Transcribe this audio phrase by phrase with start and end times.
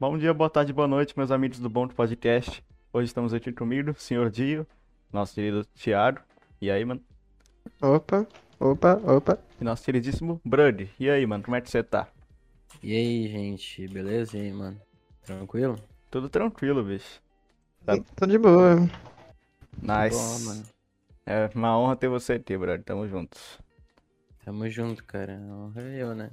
[0.00, 2.64] Bom dia, boa tarde, boa noite, meus amigos do Bom do Podcast.
[2.92, 4.64] Hoje estamos aqui comigo, senhor Dio,
[5.12, 6.20] nosso querido Thiago.
[6.60, 7.02] E aí, mano?
[7.82, 8.24] Opa,
[8.60, 9.40] opa, opa.
[9.60, 10.88] E nosso queridíssimo Brud.
[11.00, 12.06] E aí, mano, como é que você tá?
[12.80, 14.38] E aí, gente, beleza?
[14.38, 14.80] E aí, mano?
[15.24, 15.74] Tranquilo?
[16.12, 17.20] Tudo tranquilo, bicho.
[17.84, 17.94] Tá.
[18.14, 18.76] Tô de boa.
[19.82, 20.16] Nice.
[20.16, 20.62] Bom, mano.
[21.26, 22.84] É uma honra ter você aqui, Brud.
[22.84, 23.58] Tamo juntos.
[24.44, 25.32] Tamo junto, cara.
[25.32, 26.30] Honra é eu, né?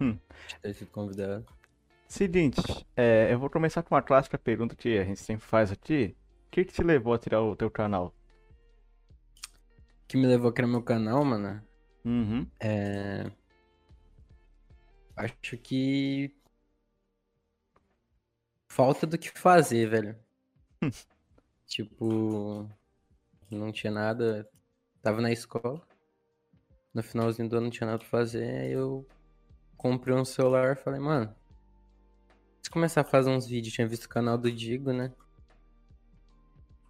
[0.00, 0.16] Hum.
[0.62, 1.57] Ter sido convidado.
[2.08, 2.60] Seguinte,
[2.96, 6.16] é, eu vou começar com uma clássica pergunta que a gente sempre faz aqui.
[6.46, 8.14] O que que te levou a tirar o teu canal?
[10.04, 11.62] O que me levou a criar meu canal, mano,
[12.04, 12.46] Uhum.
[12.60, 13.30] é.
[15.16, 16.34] Acho que.
[18.68, 20.16] Falta do que fazer, velho.
[21.66, 22.68] tipo.
[23.50, 24.48] Não tinha nada.
[25.02, 25.82] Tava na escola.
[26.94, 28.44] No finalzinho do ano não tinha nada pra fazer.
[28.62, 29.06] Aí eu
[29.76, 31.34] comprei um celular e falei, mano.
[32.68, 35.10] Se começar a fazer uns vídeos, tinha visto o canal do Digo, né?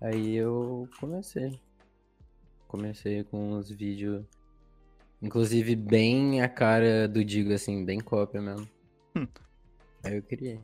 [0.00, 1.60] Aí eu comecei.
[2.66, 4.24] Comecei com uns vídeos.
[5.22, 8.68] Inclusive bem a cara do Digo, assim, bem cópia mesmo.
[9.14, 9.28] Hum.
[10.02, 10.60] Aí eu criei.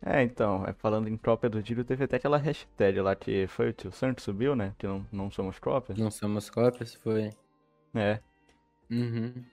[0.00, 3.68] É, então, é, falando em cópia do Dio, teve até aquela hashtag lá que foi
[3.68, 4.74] o tio Santos subiu, né?
[4.78, 5.98] Que não, não somos cópias.
[5.98, 6.94] Não somos cópias?
[6.94, 7.28] Foi.
[7.94, 8.18] É.
[8.90, 9.44] Uhum.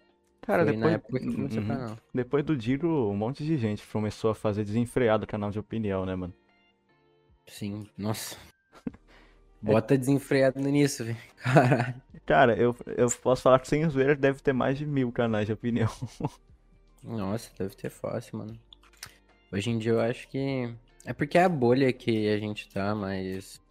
[0.47, 1.97] Cara, Foi depois, na época que Uhum.
[2.13, 6.15] depois do Diro, um monte de gente começou a fazer desenfreado canal de opinião, né,
[6.15, 6.33] mano?
[7.45, 8.37] Sim, nossa.
[9.61, 11.17] Bota desenfreado no início, velho.
[11.35, 12.01] Caralho.
[12.25, 15.51] Cara, eu, eu posso falar que sem zoeira deve ter mais de mil canais de
[15.51, 15.89] opinião.
[17.03, 18.57] Nossa, deve ter fácil, mano.
[19.51, 20.73] Hoje em dia eu acho que.
[21.05, 23.61] É porque é a bolha que a gente tá, mas.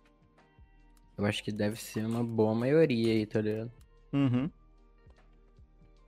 [1.16, 3.72] Eu acho que deve ser uma boa maioria aí, tá ligado?
[4.12, 4.50] Uhum.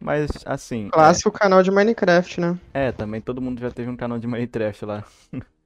[0.01, 2.59] Mas, assim, Clássico canal de Minecraft, né?
[2.73, 5.05] é, é, também todo mundo já teve um canal de Minecraft lá.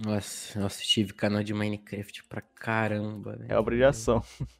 [0.00, 3.52] Nossa, nossa, tive canal de Minecraft pra caramba, velho.
[3.52, 4.22] É obrigação.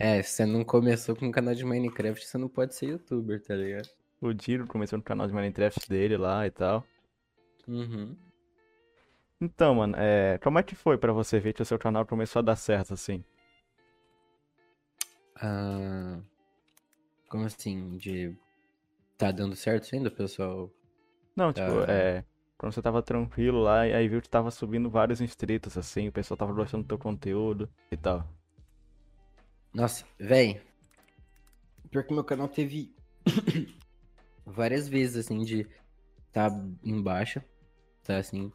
[0.00, 3.42] É, se você não começou com um canal de Minecraft, você não pode ser youtuber,
[3.42, 3.88] tá ligado?
[4.20, 6.86] O Diro começou no canal de Minecraft dele lá e tal.
[7.66, 8.16] Uhum.
[9.40, 12.38] Então, mano, é, como é que foi pra você ver que o seu canal começou
[12.38, 13.24] a dar certo, assim?
[15.36, 16.18] Ah,
[17.28, 17.96] como assim?
[17.96, 18.36] De.
[19.18, 20.72] Tá dando certo ainda, pessoal?
[21.34, 21.92] Não, tipo, Tá.
[21.92, 22.24] é.
[22.56, 26.12] Quando você tava tranquilo lá, e aí viu que tava subindo vários inscritos, assim, o
[26.12, 28.28] pessoal tava gostando do teu conteúdo e tal.
[29.74, 30.60] Nossa, véi.
[31.90, 32.92] Pior que meu canal teve
[34.46, 35.66] várias vezes, assim, de
[36.32, 36.48] tá
[36.82, 37.42] embaixo,
[38.04, 38.52] tá assim.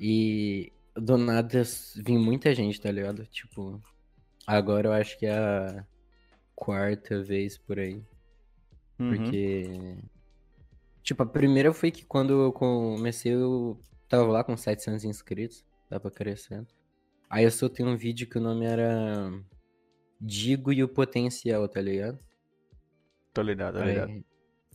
[0.00, 1.62] E do nada
[1.96, 3.26] vem muita gente, tá ligado?
[3.26, 3.80] Tipo,
[4.46, 5.86] agora eu acho que é a
[6.54, 8.02] quarta vez por aí.
[9.02, 9.16] Uhum.
[9.16, 9.96] Porque.
[11.02, 16.10] Tipo, a primeira foi que quando eu comecei, eu tava lá com 700 inscritos, tava
[16.10, 16.68] crescendo.
[17.28, 19.32] Aí eu soltei um vídeo que o nome era
[20.20, 22.18] Digo e o Potencial, tá ligado?
[23.34, 24.10] Tô ligado, tô ligado.
[24.10, 24.24] Aí,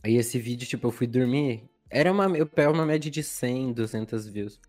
[0.04, 1.70] aí esse vídeo, tipo, eu fui dormir.
[1.88, 2.26] Era uma.
[2.36, 4.60] Eu pego uma média de 100, 200 views.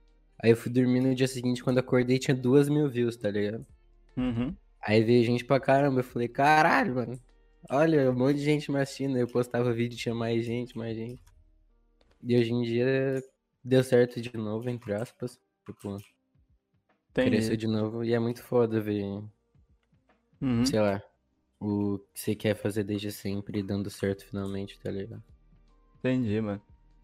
[0.41, 3.65] Aí eu fui dormir no dia seguinte, quando acordei, tinha duas mil views, tá ligado?
[4.15, 4.55] Uhum.
[4.81, 5.99] Aí veio gente pra caramba.
[5.99, 7.19] Eu falei, caralho, mano.
[7.67, 9.17] Olha, um monte de gente me assistindo.
[9.17, 11.21] Eu postava vídeo, tinha mais gente, mais gente.
[12.21, 13.21] E hoje em dia
[13.63, 15.39] deu certo de novo, entre aspas.
[15.65, 15.97] Tipo,
[17.11, 17.29] Entendi.
[17.29, 18.03] cresceu de novo.
[18.03, 19.03] E é muito foda ver,
[20.41, 20.65] Uhum.
[20.65, 21.01] sei lá,
[21.59, 25.23] o que você quer fazer desde sempre dando certo finalmente, tá ligado?
[25.99, 26.61] Entendi, mano.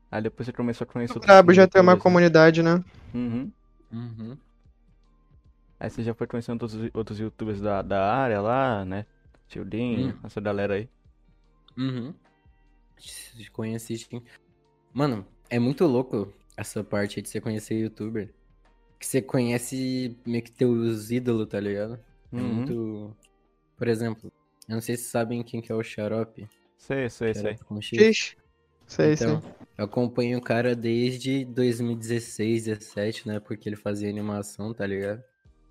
[0.09, 2.01] Aí depois você começou a conhecer outros Brabo já ter uma né?
[2.01, 2.81] comunidade, né?
[3.13, 3.51] Uhum.
[3.91, 4.37] Uhum.
[5.77, 9.05] Aí você já foi conhecendo outros, outros youtubers da, da área lá, né?
[9.47, 10.19] Tildinho, Hum.
[10.23, 10.89] essa galera aí.
[11.77, 12.13] Uhum.
[12.97, 13.97] Se Conheci.
[13.97, 14.21] sim.
[14.93, 18.29] Mano, é muito louco essa parte aí de você conhecer youtuber.
[18.99, 21.99] Que você conhece meio que teus ídolos, tá ligado?
[22.31, 22.53] É Uhum.
[22.53, 23.15] muito.
[23.77, 24.31] Por exemplo,
[24.67, 26.47] eu não sei se sabem quem que é o Xarope.
[26.77, 27.43] Sei, sei, sei.
[27.43, 27.99] Xarope com X.
[27.99, 28.37] X.
[28.87, 29.51] Sei, Então, sei.
[29.77, 33.39] eu acompanho o cara desde 2016, 17, né?
[33.39, 35.21] Porque ele fazia animação, tá ligado?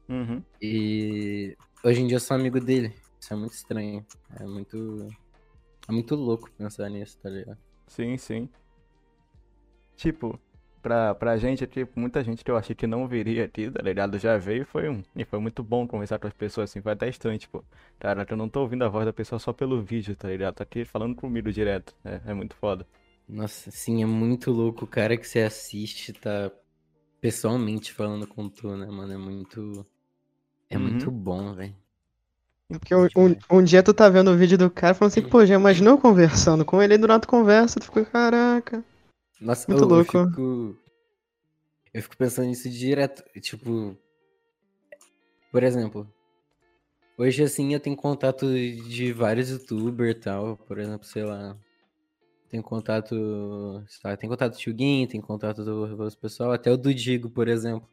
[0.09, 0.43] Uhum.
[0.61, 2.93] E hoje em dia eu sou amigo dele.
[3.25, 4.06] Isso é muito estranho.
[4.38, 5.09] É muito.
[5.88, 7.59] É muito louco pensar nisso, tá ligado?
[7.87, 8.49] Sim, sim.
[9.97, 10.38] Tipo,
[10.82, 14.19] pra, pra gente aqui, muita gente que eu achei que não viria aqui, tá ligado?
[14.19, 15.03] Já veio e foi um.
[15.17, 16.82] E foi muito bom conversar com as pessoas assim.
[16.82, 17.65] Foi até estranho, tipo,
[17.99, 20.56] caraca, eu não tô ouvindo a voz da pessoa só pelo vídeo, tá ligado?
[20.56, 21.94] Tá aqui falando comigo direto.
[22.05, 22.87] É, é muito foda.
[23.29, 26.50] Nossa, sim, é muito louco o cara que você assiste tá
[27.20, 29.12] pessoalmente falando com tu, né, mano?
[29.12, 29.87] É muito.
[30.70, 30.82] É Uhum.
[30.82, 31.77] muito bom, velho.
[32.69, 35.44] Porque um, um, um dia tu tá vendo o vídeo do cara falando assim, pô,
[35.44, 38.82] já imaginou conversando com ele, do nada tu conversa, tu fica, caraca.
[39.40, 40.16] Nossa, Muito eu, louco.
[40.16, 40.78] eu fico.
[41.93, 43.22] Eu fico pensando nisso direto.
[43.40, 43.96] Tipo.
[45.52, 46.08] Por exemplo.
[47.16, 50.56] Hoje, assim, eu tenho contato de vários youtubers e tal.
[50.56, 51.56] Por exemplo, sei lá.
[52.49, 53.84] Tem contato.
[54.02, 57.49] Lá, tem contato do Tio tem contato do, do pessoal, até o do Digo, por
[57.49, 57.88] exemplo.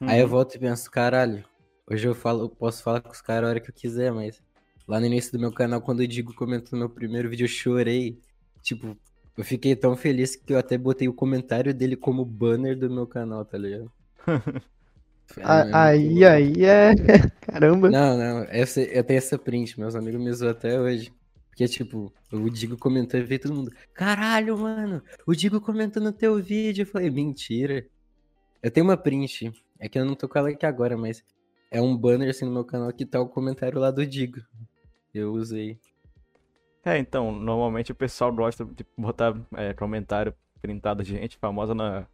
[0.00, 0.30] Aí eu Uhum.
[0.30, 1.44] volto e penso, caralho,
[1.90, 4.42] hoje eu falo, eu posso falar com os caras a hora que eu quiser, mas
[4.86, 7.48] lá no início do meu canal, quando o Digo comentou no meu primeiro vídeo, eu
[7.48, 8.18] chorei.
[8.62, 8.96] Tipo,
[9.36, 13.06] eu fiquei tão feliz que eu até botei o comentário dele como banner do meu
[13.06, 13.90] canal, tá ligado?
[15.36, 15.42] É,
[15.74, 16.94] Aí, aí é.
[17.42, 17.90] Caramba.
[17.90, 21.12] Não, não, essa, eu tenho essa print, meus amigos me zoam até hoje.
[21.48, 23.72] Porque, tipo, o Digo comentou e veio todo mundo.
[23.92, 26.82] Caralho, mano, o Digo comentou no teu vídeo.
[26.82, 27.86] Eu falei, mentira.
[28.62, 29.52] Eu tenho uma print.
[29.78, 31.22] É que eu não tô com ela aqui agora, mas
[31.70, 34.40] é um banner assim no meu canal que tá o comentário lá do Digo.
[35.14, 35.78] Eu usei.
[36.84, 42.06] É, então, normalmente o pessoal gosta de botar é, comentário printado de gente famosa na,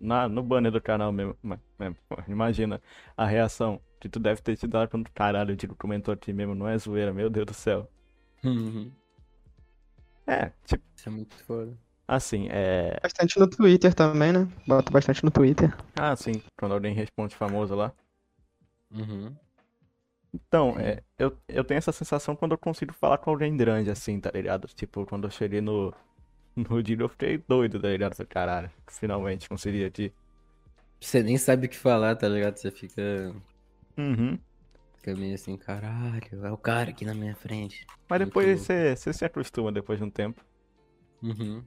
[0.00, 1.36] na, no banner do canal mesmo.
[1.80, 1.92] É,
[2.28, 2.80] imagina
[3.16, 6.54] a reação que tu deve ter te dado quando caralho, o Digo comentou aqui mesmo,
[6.54, 7.88] não é zoeira, meu Deus do céu.
[8.44, 8.90] Uhum.
[10.26, 11.76] É, tipo, Isso é muito foda.
[12.06, 12.98] assim, é.
[13.02, 14.48] Bastante no Twitter também, né?
[14.66, 15.76] Bota bastante no Twitter.
[15.94, 17.92] Ah, sim, quando alguém responde famoso lá.
[18.90, 19.34] Uhum.
[20.32, 24.20] Então, é, eu, eu tenho essa sensação quando eu consigo falar com alguém grande, assim,
[24.20, 24.68] tá ligado?
[24.68, 25.92] Tipo, quando eu cheguei no,
[26.56, 28.26] no Digo, eu fiquei doido, tá ligado?
[28.26, 30.12] Caralho, finalmente consegui aqui.
[31.00, 32.56] Você nem sabe o que falar, tá ligado?
[32.56, 33.34] Você fica,
[33.96, 34.38] Uhum.
[34.96, 37.86] fica meio assim, caralho, é o cara aqui na minha frente.
[38.08, 40.44] Mas depois você, você se acostuma depois de um tempo.
[41.22, 41.62] Uhum.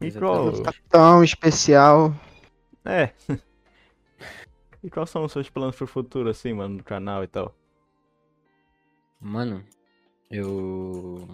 [0.00, 0.82] E qual, Exatamente.
[0.88, 2.14] Tão especial.
[2.84, 3.12] é.
[4.88, 7.54] E quais são os seus planos pro futuro, assim, mano, no canal e tal?
[9.20, 9.62] Mano,
[10.30, 11.28] eu.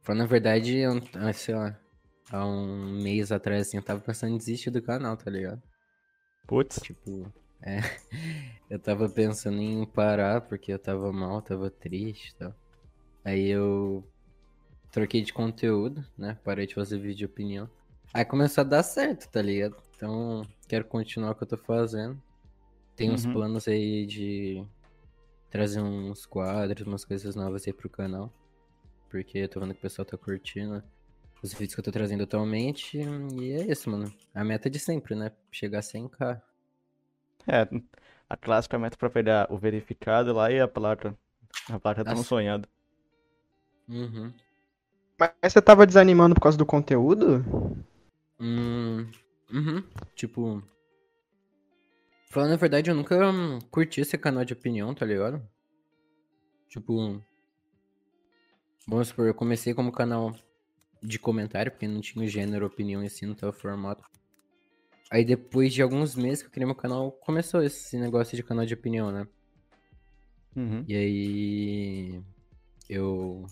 [0.00, 1.76] Falando a verdade, eu, ah, sei lá,
[2.30, 5.60] há um mês atrás, assim, eu tava pensando em desistir do canal, tá ligado?
[6.46, 7.80] Putz, Tipo, é.
[8.70, 12.54] Eu tava pensando em parar porque eu tava mal, tava triste e tal.
[13.24, 14.04] Aí eu
[14.92, 16.38] troquei de conteúdo, né?
[16.44, 17.68] Parei de fazer vídeo de opinião.
[18.14, 19.76] Aí começou a dar certo, tá ligado?
[19.96, 22.20] Então, quero continuar o que eu tô fazendo.
[22.96, 23.32] Tem uns Uhum.
[23.34, 24.64] planos aí de
[25.50, 28.32] trazer uns quadros, umas coisas novas aí pro canal.
[29.10, 30.82] Porque eu tô vendo que o pessoal tá curtindo
[31.42, 32.98] os vídeos que eu tô trazendo atualmente.
[32.98, 34.12] E é isso, mano.
[34.34, 35.30] A meta é de sempre, né?
[35.52, 36.40] Chegar a 100k.
[37.46, 37.68] é,
[38.28, 41.16] a clássica meta pra pegar o verificado lá e a placa.
[41.68, 42.28] A placa tá no Nossa.
[42.28, 42.68] sonhado.
[43.88, 44.32] Uhum.
[45.18, 47.44] Mas você tava desanimando por causa do conteúdo?
[48.40, 49.06] Hum,
[49.52, 49.82] uhum.
[50.14, 50.62] Tipo.
[52.36, 55.42] Falando a verdade, eu nunca hum, curti esse canal de opinião, tá ligado?
[56.68, 57.18] Tipo.
[58.86, 60.36] Vamos supor, eu comecei como canal
[61.02, 64.04] de comentário, porque não tinha o gênero opinião em si, não tava formato.
[65.10, 68.66] Aí depois de alguns meses que eu criei meu canal, começou esse negócio de canal
[68.66, 69.26] de opinião, né?
[70.54, 70.84] Uhum.
[70.86, 72.22] E aí.
[72.86, 73.46] Eu.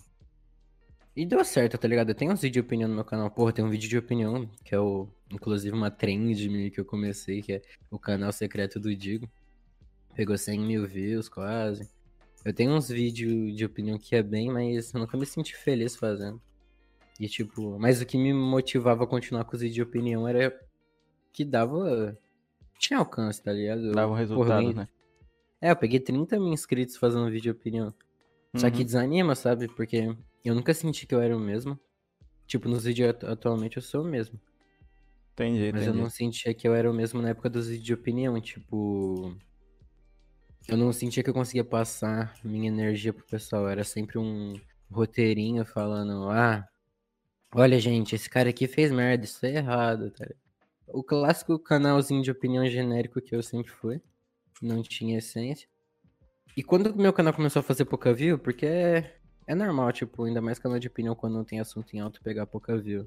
[1.15, 2.09] E deu certo, tá ligado?
[2.09, 3.31] Eu tenho uns vídeos de opinião no meu canal.
[3.31, 5.07] Porra, tem um vídeo de opinião, que é o.
[5.31, 9.29] Inclusive uma trend que eu comecei, que é o canal secreto do Digo.
[10.13, 11.89] Pegou 100 mil views quase.
[12.43, 15.95] Eu tenho uns vídeos de opinião que é bem, mas eu nunca me senti feliz
[15.95, 16.39] fazendo.
[17.19, 20.57] E tipo, mas o que me motivava a continuar com os vídeos de opinião era
[21.31, 22.17] que dava.
[22.77, 23.93] Tinha alcance, tá ligado?
[23.93, 24.87] Dava um resultado, né?
[25.61, 27.93] É, eu peguei 30 mil inscritos fazendo vídeo de opinião.
[28.55, 28.85] Só que Uhum.
[28.85, 29.67] desanima, sabe?
[29.69, 30.15] Porque
[30.49, 31.79] eu nunca senti que eu era o mesmo.
[32.47, 34.39] Tipo, nos vídeos atu- atualmente eu sou o mesmo.
[35.33, 36.01] Entendi, Mas eu entendi.
[36.03, 38.39] não sentia que eu era o mesmo na época dos vídeos de opinião.
[38.39, 39.35] Tipo.
[40.67, 43.67] Eu não sentia que eu conseguia passar minha energia pro pessoal.
[43.67, 44.59] Era sempre um
[44.89, 46.67] roteirinho falando: ah,
[47.53, 50.25] olha, gente, esse cara aqui fez merda, isso é errado, tá?
[50.87, 54.01] O clássico canalzinho de opinião genérico que eu sempre fui.
[54.61, 55.67] Não tinha essência.
[56.55, 59.03] E quando o meu canal começou a fazer pouca view, porque
[59.47, 62.21] é, é normal, tipo, ainda mais canal de opinião quando não tem assunto em alto
[62.21, 63.05] pegar pouca view.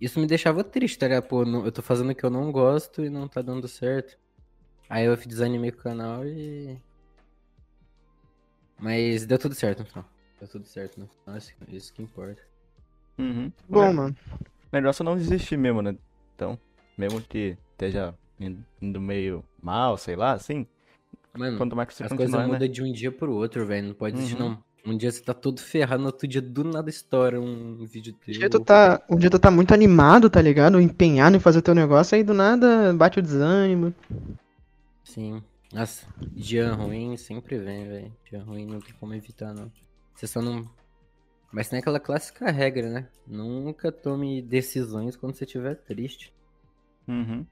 [0.00, 1.28] Isso me deixava triste, tá ligado?
[1.28, 4.18] Pô, não- eu tô fazendo o que eu não gosto e não tá dando certo.
[4.88, 6.76] Aí eu desanimei o canal e.
[8.78, 10.04] Mas deu tudo certo no final.
[10.40, 12.42] Deu tudo certo no final, isso, isso que importa.
[13.18, 13.52] Uhum.
[13.68, 14.16] Bom, Ne- mano.
[14.72, 15.96] Negócio é não desistir mesmo, né?
[16.34, 16.58] Então,
[16.98, 18.14] mesmo que esteja
[18.80, 20.66] indo meio mal, sei lá, assim,
[21.32, 22.46] Mano, quanto mais que você as coisas né?
[22.46, 23.88] mudam de um dia pro outro, velho.
[23.88, 24.48] Não pode desistir, Uhum.
[24.50, 24.64] não.
[24.84, 28.24] Um dia você tá todo ferrado, no outro dia do nada estoura um vídeo Um
[28.24, 28.34] teu.
[28.34, 30.80] dia tu tá, um dia tu tá muito animado, tá ligado?
[30.80, 33.94] Empenhado em fazer teu negócio, aí do nada bate o desânimo.
[35.04, 35.42] Sim.
[35.72, 38.12] Nossa, dia ruim sempre vem, velho.
[38.28, 39.70] Dia ruim não tem como evitar, não.
[40.14, 40.68] Você só não.
[41.52, 43.08] Mas tem aquela clássica regra, né?
[43.26, 46.32] Nunca tome decisões quando você estiver triste.
[47.06, 47.46] Uhum.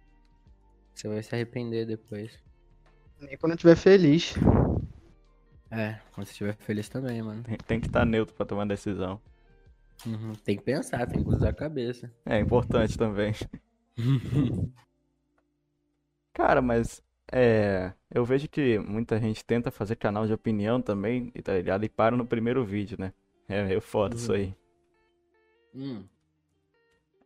[0.95, 2.33] Você vai se arrepender depois.
[3.21, 4.35] Nem quando eu estiver feliz.
[5.71, 7.43] É, quando você estiver feliz também, mano.
[7.45, 9.21] Tem, tem que estar neutro pra tomar decisão.
[10.07, 10.33] Uhum.
[10.45, 12.13] Tem que pensar, tem que usar a cabeça.
[12.27, 13.35] É importante também.
[16.33, 21.43] Cara, mas é, eu vejo que muita gente tenta fazer canal de opinião também, e
[21.43, 21.85] tá ligado?
[21.85, 23.13] E para no primeiro vídeo, né?
[23.49, 24.55] É meio foda isso aí.
[25.75, 26.05] Hum.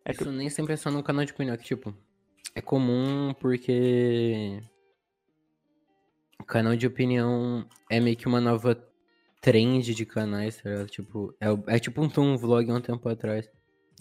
[0.05, 1.95] É que Isso nem sempre é só no canal de opinião, que tipo,
[2.55, 4.61] é comum porque
[6.43, 8.77] canal de opinião é meio que uma nova
[9.41, 10.89] trend de canais, tá ligado?
[10.89, 13.49] Tipo, é, é tipo um Toon Vlog há um tempo atrás,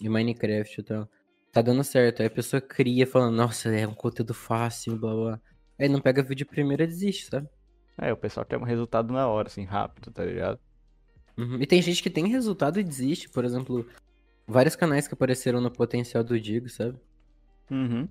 [0.00, 1.08] de Minecraft e tal.
[1.52, 5.40] Tá dando certo, aí a pessoa cria falando, nossa, é um conteúdo fácil, blá blá.
[5.78, 7.48] Aí não pega vídeo primeiro e desiste, sabe?
[7.96, 10.58] É, o pessoal quer um resultado na hora, assim, rápido, tá ligado?
[11.36, 11.60] Uhum.
[11.60, 13.86] E tem gente que tem resultado e desiste, por exemplo,
[14.46, 16.98] vários canais que apareceram no potencial do Digo, sabe?
[17.70, 18.08] Uhum.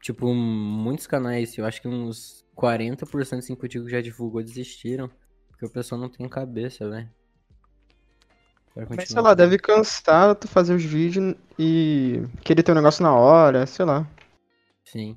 [0.00, 5.10] Tipo, muitos canais, eu acho que uns 40% assim, que o Digo já divulgou desistiram.
[5.48, 7.08] Porque o pessoal não tem cabeça, velho.
[8.74, 13.02] Bora Mas sei lá, deve cansar tu fazer os vídeos e querer ter um negócio
[13.02, 14.06] na hora, sei lá.
[14.84, 15.16] Sim.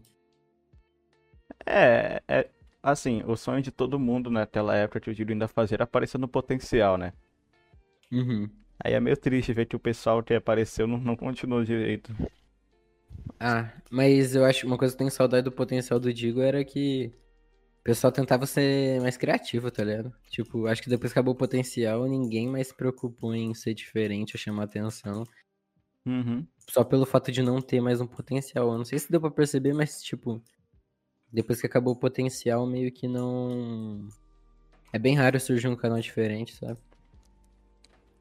[1.65, 2.49] É, é,
[2.81, 6.17] assim, o sonho de todo mundo naquela época que o Júlio ainda fazia era aparecer
[6.17, 7.11] no potencial, né?
[8.09, 8.49] Uhum.
[8.81, 12.15] Aí é meio triste ver que o pessoal que apareceu não, não continuou direito.
[13.37, 16.63] Ah, mas eu acho uma coisa que eu tenho saudade do potencial do Digo era
[16.63, 17.13] que
[17.89, 20.13] pessoal tentava ser mais criativo, tá ligado?
[20.29, 24.35] Tipo, acho que depois que acabou o potencial, ninguém mais se preocupou em ser diferente
[24.35, 25.23] ou chamar atenção.
[26.05, 26.45] Uhum.
[26.69, 28.71] Só pelo fato de não ter mais um potencial.
[28.71, 30.39] Eu não sei se deu pra perceber, mas, tipo,
[31.33, 34.07] depois que acabou o potencial, meio que não.
[34.93, 36.77] É bem raro surgir um canal diferente, sabe?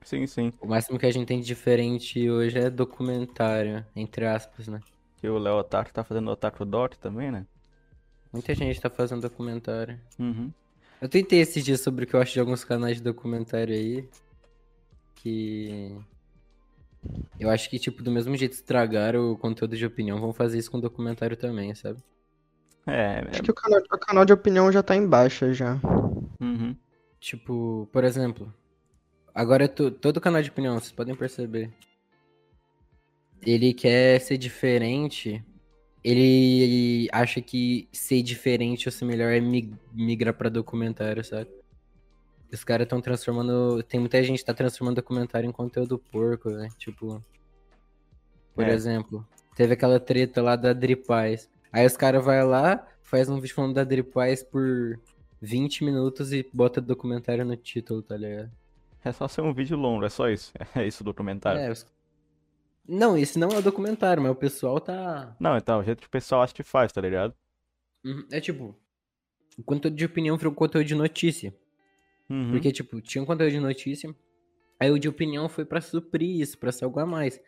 [0.03, 0.51] Sim, sim.
[0.63, 4.81] O máximo que a gente tem de diferente hoje é documentário, entre aspas, né?
[5.19, 7.47] Que o Léo Otaku tá fazendo Otaku Doc também, né?
[8.32, 9.99] Muita gente tá fazendo documentário.
[10.18, 10.52] Uhum.
[11.00, 14.08] Eu tentei esses dias sobre o que eu acho de alguns canais de documentário aí.
[15.14, 15.97] Que.
[17.38, 20.70] Eu acho que, tipo, do mesmo jeito estragaram o conteúdo de opinião, vão fazer isso
[20.70, 22.02] com documentário também, sabe?
[22.87, 23.42] É, Acho é...
[23.42, 25.78] que o canal, o canal de opinião já tá em baixa já.
[26.40, 26.75] Uhum.
[27.20, 28.52] Tipo, por exemplo,
[29.35, 31.70] agora to- todo canal de opinião, vocês podem perceber.
[33.47, 35.44] Ele quer ser diferente.
[36.02, 41.50] Ele acha que ser diferente ou ser melhor é mi- migrar pra documentário, sabe?
[42.52, 43.83] Os caras estão transformando.
[43.83, 46.69] Tem muita gente que tá transformando documentário em conteúdo porco, né?
[46.78, 47.23] Tipo.
[48.55, 48.73] Por É.
[48.73, 51.49] exemplo, teve aquela treta lá da Dripaz.
[51.73, 54.99] Aí os caras vai lá, faz um vídeo falando da Dripaz por
[55.40, 58.50] 20 minutos e bota documentário no título, tá ligado?
[59.05, 60.52] É só ser um vídeo longo, é só isso.
[60.75, 61.61] É isso o documentário.
[61.61, 61.87] É, os-
[62.88, 65.37] Não, esse não é o documentário, mas o pessoal tá.
[65.38, 67.35] Não, então, o jeito que o pessoal acha que faz, tá ligado?
[68.04, 68.75] Uhum, É tipo.
[69.59, 71.54] O conteúdo de opinião virou conteúdo de notícia.
[72.30, 72.52] Uhum.
[72.52, 74.14] Porque, tipo, tinha um conteúdo de notícia.
[74.80, 77.40] Aí o de opinião foi pra suprir isso, pra ser algo a mais.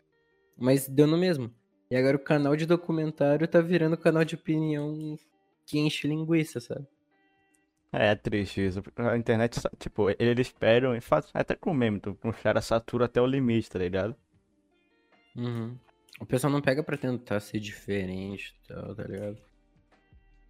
[0.58, 1.50] Mas deu no mesmo.
[1.90, 5.16] E agora o canal de documentário tá virando canal de opinião
[5.64, 6.84] que enche linguiça, sabe?
[7.92, 8.82] É, é triste isso.
[8.96, 13.20] A internet, tipo, eles esperam e fazem até com meme, tu- os caras saturam até
[13.22, 14.14] o limite, tá ligado?
[15.36, 15.76] Uhum.
[16.20, 19.38] O pessoal não pega pra tentar ser diferente e tal, tá ligado?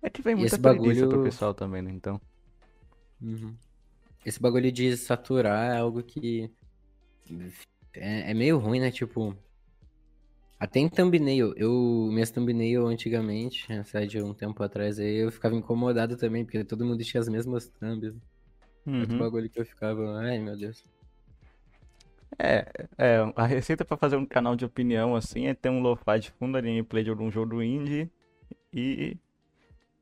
[0.03, 1.91] É que vem muita bagulho- pro pessoal também, né?
[1.93, 2.21] Então.
[3.21, 3.55] Uhum.
[4.25, 6.51] Esse bagulho de saturar é algo que
[7.95, 8.91] é, é meio ruim, né?
[8.91, 9.37] Tipo,
[10.59, 15.55] até em thumbnail, eu, minhas thumbnail antigamente, essa de um tempo atrás aí, eu ficava
[15.55, 18.15] incomodado também, porque todo mundo tinha as mesmas thumbs.
[18.87, 19.19] Outro Uhum.
[19.19, 20.85] bagulho que eu ficava, ai meu Deus.
[22.39, 26.19] É, é, a receita pra fazer um canal de opinião assim é ter um lo-fi
[26.21, 28.11] de fundo, a gameplay de algum jogo indie
[28.73, 29.17] e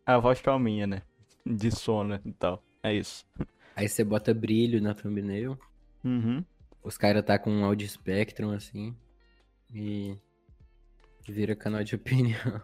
[0.07, 1.03] a voz calminha, né?
[1.45, 2.63] De sono e tal.
[2.83, 3.27] É isso.
[3.75, 5.59] Aí você bota brilho na thumbnail,
[6.05, 6.45] Uhum.
[6.83, 8.95] os caras tá com um Audio Spectrum assim,
[9.73, 10.17] e
[11.29, 12.63] vira canal de opinião.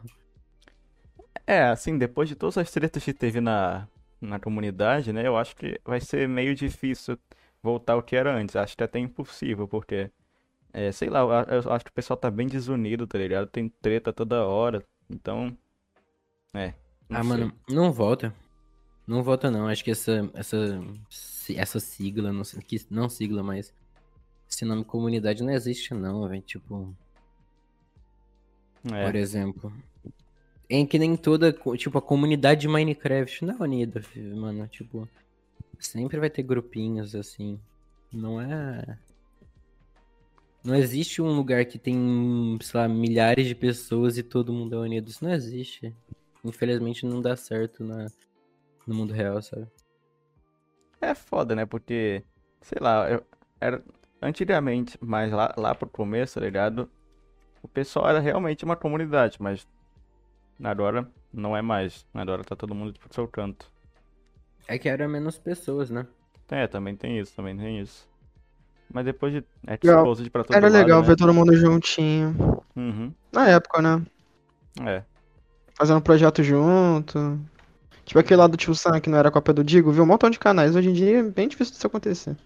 [1.46, 3.86] É, assim, depois de todas as tretas que teve na,
[4.20, 5.26] na comunidade, né?
[5.26, 7.18] Eu acho que vai ser meio difícil
[7.64, 8.54] voltar ao que era antes.
[8.54, 10.10] Acho que até impossível, porque,
[10.70, 13.46] é, sei lá, eu, acho que o pessoal tá bem desunido, tá ligado?
[13.48, 14.84] Tem treta toda hora.
[15.08, 15.56] Então,
[16.52, 16.74] é.
[17.08, 17.22] Ah, sei.
[17.22, 18.34] mano, não volta.
[19.06, 19.66] Não volta não.
[19.66, 20.56] Acho que essa essa
[21.56, 23.72] essa sigla, não sei, que não sigla, mas
[24.48, 26.94] esse nome comunidade não existe não, velho, tipo,
[28.92, 29.04] É.
[29.04, 29.72] por exemplo,
[30.68, 35.08] em que nem toda, tipo, a comunidade de Minecraft não é unida, mano, tipo,
[35.86, 37.58] sempre vai ter grupinhos assim.
[38.12, 38.98] Não é
[40.64, 44.78] Não existe um lugar que tem, sei lá, milhares de pessoas e todo mundo é
[44.78, 45.08] unido.
[45.08, 45.94] Isso não existe.
[46.44, 48.06] Infelizmente não dá certo na,
[48.86, 49.66] no mundo real, sabe?
[51.00, 51.66] É foda, né?
[51.66, 52.22] Porque,
[52.62, 53.24] sei lá, eu,
[53.60, 53.82] era
[54.20, 56.90] antigamente, mas lá, lá pro começo, tá ligado?
[57.62, 59.66] O pessoal era realmente uma comunidade, mas
[60.62, 62.06] agora não é mais.
[62.14, 63.70] Agora tá todo mundo pro seu canto.
[64.66, 66.06] É que era menos pessoas, né?
[66.48, 68.08] É, também tem isso, também tem isso.
[68.92, 69.98] Mas depois de Legal.
[69.98, 71.06] Exposed pra todo Era lado, legal né?
[71.08, 72.62] ver todo mundo juntinho.
[72.76, 73.12] Uhum.
[73.32, 74.04] Na época, né?
[74.82, 75.02] É.
[75.74, 77.40] Fazendo projeto junto.
[78.04, 80.02] Tipo aquele lá do Tio Sam que não era cópia do Digo, viu?
[80.04, 80.76] Um montão de canais.
[80.76, 82.36] Hoje em dia é bem difícil disso acontecer.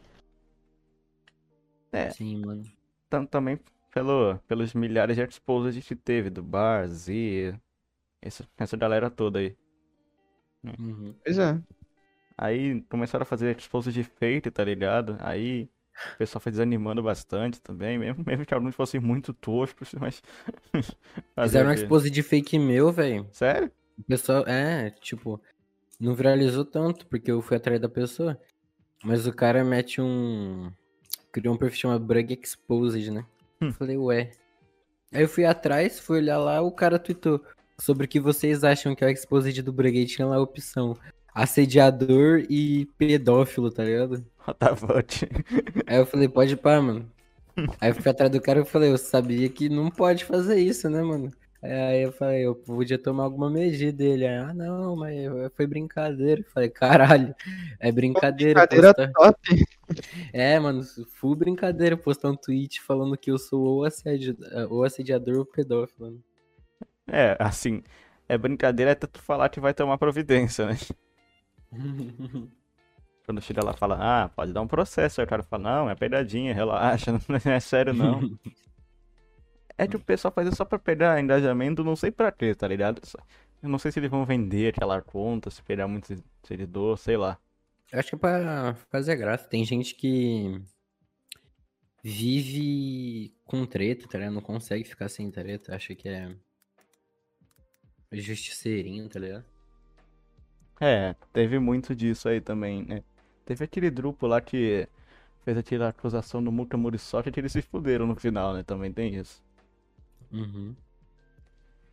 [1.93, 2.11] É.
[2.11, 2.65] Sim, mano.
[3.11, 3.59] Tam- também
[3.93, 7.55] pelo, pelos milhares de Exposed que teve, do Bar, Z,
[8.23, 9.57] essa, essa galera toda aí.
[10.65, 11.15] Uhum.
[11.25, 11.59] Pois é.
[12.39, 15.17] Aí começaram a fazer Exposed de Fate, tá ligado?
[15.19, 15.69] Aí
[16.15, 20.23] o pessoal foi desanimando bastante também, mesmo, mesmo que alguns fossem muito toscos, mas.
[21.43, 21.83] Fizeram o um quê?
[21.83, 23.27] expose de fake meu, velho.
[23.33, 23.73] Sério?
[23.99, 25.43] O pessoal, é, tipo,
[25.99, 28.41] não viralizou tanto, porque eu fui atrás da pessoa.
[29.03, 30.71] Mas o cara mete um.
[31.33, 33.25] Criou um perfil chamado Brug Exposed, né?
[33.61, 33.69] Hum.
[33.69, 34.31] Eu falei, ué.
[35.13, 37.43] Aí eu fui atrás, fui olhar lá, o cara tweetou
[37.79, 39.99] sobre o que vocês acham que é o Exposed do Brug.
[39.99, 40.97] E tinha lá a opção.
[41.43, 44.25] Assediador e pedófilo, tá ligado?
[44.77, 45.29] Fuck?
[45.87, 47.09] Aí eu falei, pode pá, mano.
[47.81, 50.89] Aí eu fui atrás do cara e falei, eu sabia que não pode fazer isso,
[50.91, 51.31] né, mano?
[51.63, 54.27] Aí eu falei, eu podia tomar alguma medida dele.
[54.27, 55.17] Ah, não, mas
[55.57, 56.41] foi brincadeira.
[56.41, 57.35] Eu falei, caralho,
[57.81, 58.67] é brincadeira.
[58.67, 59.65] Brincadeira postar- top.
[60.33, 60.83] É, mano,
[61.15, 64.37] full brincadeira postar um tweet falando que eu sou ou, assedi...
[64.71, 66.11] ou assediador ou pedófilo.
[66.11, 66.17] né?
[67.11, 67.83] É, assim,
[68.29, 70.77] é brincadeira até tu falar que vai tomar providência, né?
[73.25, 75.21] Quando chega lá fala, ah, pode dar um processo.
[75.21, 78.39] Aí o cara fala, não, é pegadinha, relaxa, não é sério não.
[79.77, 82.67] É que o pessoal faz isso só pra pegar engajamento, não sei pra quê, tá
[82.67, 83.03] ligado?
[83.63, 87.39] Eu não sei se eles vão vender aquela conta, se pegar muito seguidor, sei lá.
[87.93, 89.49] Eu acho que é pra fazer graça.
[89.49, 90.61] Tem gente que
[92.03, 94.35] vive com treta, tá ligado?
[94.35, 95.75] Não consegue ficar sem treta.
[95.75, 96.35] Acha que é
[98.13, 99.45] justiceirinho, tá ligado?
[100.81, 103.03] É, teve muito disso aí também, né?
[103.45, 104.89] Teve aquele grupo lá que
[105.45, 108.63] fez aquela acusação do Muka Muriçoca que eles se fuderam no final, né?
[108.65, 109.43] Também tem isso.
[110.33, 110.77] Uhum.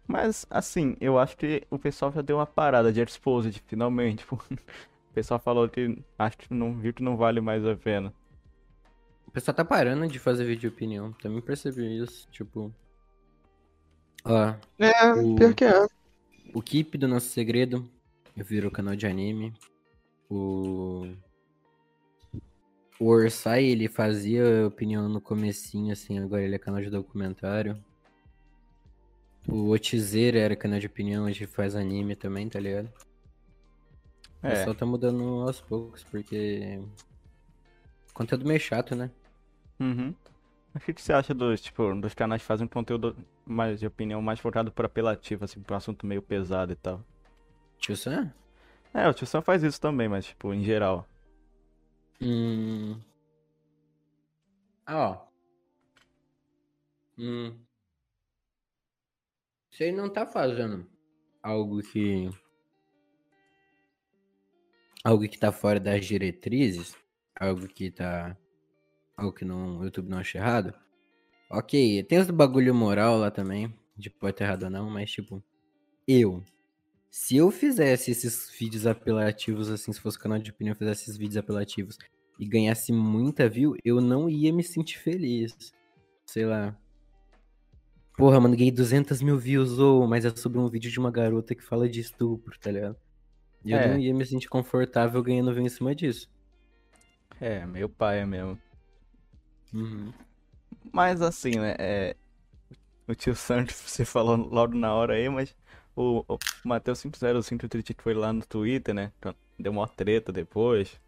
[0.08, 4.26] Mas, assim, eu acho que o pessoal já deu uma parada de Exposed, finalmente.
[4.26, 4.38] pô.
[5.12, 8.13] O pessoal falou que acho que não viu que não vale mais a pena.
[9.28, 11.13] O pessoal tá parando de fazer vídeo de opinião.
[11.13, 12.28] Também percebi isso.
[12.32, 12.74] Tipo.
[14.26, 15.86] Ó, É, O- pior que é.
[16.54, 17.88] o Keep do Nosso Segredo
[18.43, 19.54] virou canal de anime.
[20.30, 21.08] O.
[23.00, 27.82] O Orsai, ele fazia opinião no comecinho, assim, agora ele é canal de documentário.
[29.48, 32.93] O Otizeira era canal de opinião, hoje faz anime também, tá ligado?
[34.41, 36.80] O É, pessoal tá mudando aos poucos, porque.
[38.15, 39.12] Conteúdo meio chato, né?
[39.80, 40.15] uhum.
[40.76, 44.21] O que que você acha dos, tipo, dos canais que fazem conteúdo mais de opinião
[44.21, 47.04] mais focado por apelativo, assim, pra um assunto meio pesado e tal?
[47.79, 48.33] Tio Sam?
[48.93, 51.07] É, o Tio Sam faz isso também, mas, tipo, em geral.
[52.21, 52.99] Hum.
[54.85, 55.27] Ah, ó.
[57.17, 57.57] Hum.
[59.71, 60.88] Você não tá fazendo
[61.43, 62.29] algo que.
[65.03, 66.95] Algo que tá fora das diretrizes?
[67.39, 68.38] Algo que tá.
[69.17, 70.73] Algo que não, o YouTube não acha errado?
[71.49, 73.73] Ok, tem os bagulho moral lá também.
[73.97, 75.43] De pode estar errado ou não, mas tipo.
[76.07, 76.43] Eu.
[77.17, 81.15] Se eu fizesse esses vídeos apelativos, assim, se fosse canal de opinião, eu fizesse esses
[81.17, 81.97] vídeos apelativos
[82.38, 85.73] e ganhasse muita view, eu não ia me sentir feliz.
[86.25, 86.78] Sei lá.
[88.17, 91.56] Porra, mano, ganhei 200 mil views, ou, mas é sobre um vídeo de uma garota
[91.56, 92.97] que fala de estupro, tá ligado?
[93.63, 93.88] E eu É.
[93.88, 96.30] não ia me sentir confortável ganhando view em cima disso.
[97.39, 98.60] É, meio paia mesmo.
[99.73, 100.12] Uhum.
[100.91, 101.75] Mas assim, né?
[101.80, 102.15] É...
[103.08, 105.56] O tio Santos, você falou logo na hora aí, mas
[105.95, 109.12] o, o Matheus 505 que foi lá no Twitter, né?
[109.58, 110.99] Deu uma treta depois.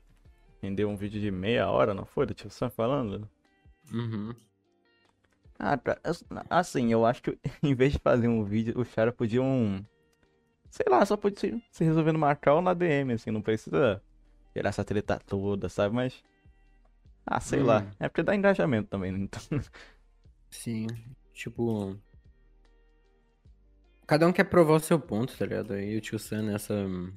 [0.62, 2.26] Rendeu um vídeo de meia hora, não foi?
[2.26, 3.30] Do tio Sam falando?
[3.91, 4.34] Uhum.
[5.60, 5.80] Ah,
[6.50, 9.86] assim, eu acho que em vez de fazer um vídeo, os caras podiam.
[10.69, 14.02] Sei lá, só podia se, se resolver no Macau ou na DM, assim, não precisa
[14.56, 15.95] gerar essa treta toda, sabe?
[15.95, 16.23] Mas.
[17.26, 17.82] Ah, sei lá.
[17.82, 17.91] Hum.
[18.00, 19.19] É porque dá engajamento também, né?
[19.19, 19.41] Então,
[20.50, 20.88] Sim.
[21.34, 21.97] Tipo.
[24.08, 25.74] Cada um quer provar o seu ponto, tá ligado?
[25.74, 26.74] Aí o tio Sam nessa.
[26.74, 27.12] hum,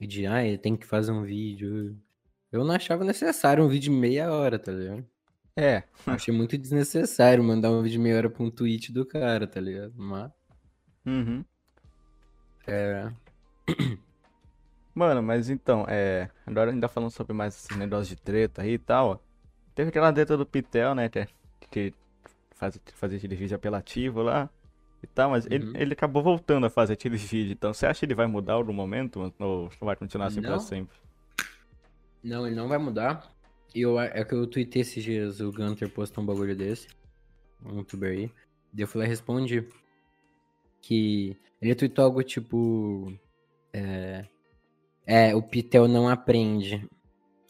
[0.00, 1.98] De ah, ele tem que fazer um vídeo.
[2.52, 5.04] Eu não achava necessário um vídeo de meia hora, tá ligado?
[5.56, 9.46] É, Achei muito desnecessário mandar um vídeo de meia hora pra um tweet do cara,
[9.46, 9.92] tá ligado?
[9.96, 10.30] Mas,
[11.04, 11.44] uhum.
[12.66, 13.10] é...
[14.94, 16.30] Mano, mas então, é.
[16.46, 19.22] Agora ainda falando sobre mais esses negócios de treta aí e tal.
[19.74, 21.08] Teve aquela treta do Pitel, né?
[21.08, 21.26] Que,
[21.70, 21.94] que
[22.52, 24.48] faz, fazia aquele vídeo apelativo lá
[25.06, 25.72] e tal, mas ele, Uhum.
[25.76, 27.52] ele acabou voltando a fazer aquele vídeo.
[27.52, 29.32] Então, você acha que ele vai mudar algum momento?
[29.38, 30.58] Ou vai continuar assim pra Não.
[30.58, 30.96] sempre?
[32.22, 33.32] Não, ele não vai mudar.
[33.74, 36.88] Eu, é que eu tuitei esses dias, o Gunter postou um bagulho desse.
[37.64, 38.26] Um youtuber aí.
[38.72, 39.66] Daí eu fui lá e respondi.
[40.82, 43.12] Que ele tweetou algo tipo.
[43.72, 44.24] É,
[45.06, 46.88] é, o Pitel não aprende.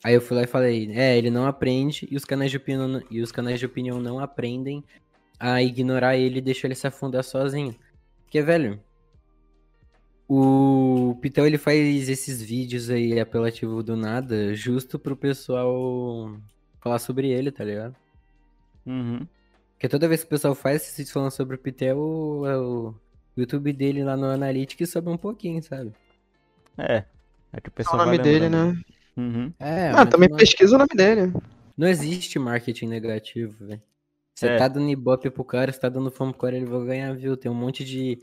[0.05, 3.03] Aí eu fui lá e falei, é, ele não aprende e os canais de opinião,
[3.11, 4.85] e os canais de opinião não aprendem
[5.39, 7.75] a ignorar ele e deixar ele se afundar sozinho.
[8.25, 8.81] Porque, velho,
[10.29, 16.37] o Pitel ele faz esses vídeos aí apelativo do nada, justo pro pessoal
[16.81, 17.95] falar sobre ele, tá ligado?
[18.85, 19.27] Uhum.
[19.75, 22.57] Porque toda vez que o pessoal faz esses vídeos falando sobre o Pitel, o, é
[22.59, 22.95] o
[23.37, 25.93] YouTube dele lá no Analytics sobe um pouquinho, sabe?
[26.79, 27.05] É.
[27.53, 28.77] É que o É pessoal o nome vai dele, né?
[29.17, 29.53] Uhum.
[29.59, 31.33] É, Ah, também não, pesquisa o nome dele.
[31.77, 33.83] não existe marketing negativo, velho.
[34.37, 34.57] Você É.
[34.59, 37.39] tá dando ibope pro cara, você tá dando fama pro cara, ele vai ganhar view.
[37.39, 38.19] Tem um monte de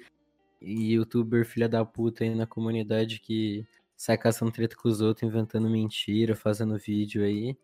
[0.62, 3.66] youtuber filha da puta aí na comunidade que
[3.98, 7.58] sai caçando treta com os outros, inventando mentira, fazendo vídeo aí.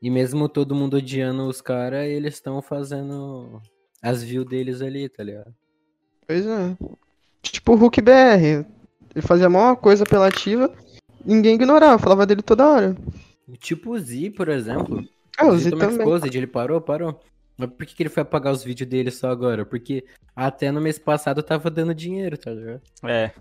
[0.00, 3.60] E mesmo todo mundo odiando os caras, eles estão fazendo
[4.02, 5.54] as views deles ali, tá ligado?
[6.26, 6.76] Pois é.
[7.42, 8.64] Tipo o Hulk BR.
[9.14, 10.74] Ele fazia a maior coisa apelativa,
[11.24, 12.96] ninguém ignorava, falava dele toda hora.
[13.58, 15.06] Tipo o Z, por exemplo.
[15.38, 15.98] Ah, o O Z Zito também.
[15.98, 17.20] Exposed, ele parou, parou.
[17.56, 19.64] Mas por que, que ele foi apagar os vídeos dele só agora?
[19.64, 22.82] Porque até no mês passado tava dando dinheiro, tá ligado?
[23.04, 23.32] É.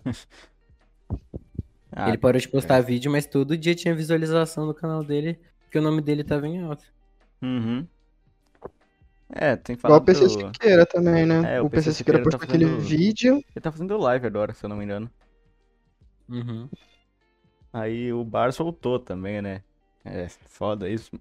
[1.91, 5.77] Ah, ele parou de postar vídeo, mas todo dia tinha visualização no canal dele, porque
[5.77, 6.83] o nome dele tava em alta.
[7.41, 7.85] Uhum.
[9.29, 10.05] É, tem Igual o falado.
[10.05, 11.55] PC Siqueira também, né?
[11.55, 13.33] É, o o PC PC Siqueira Siqueira postou tá aquele fazendo- vídeo.
[13.35, 15.09] Ele tá fazendo live agora, se eu não me engano.
[16.29, 16.69] Uhum.
[17.73, 19.61] Aí o Bars voltou também, né?
[20.05, 21.11] É, foda isso.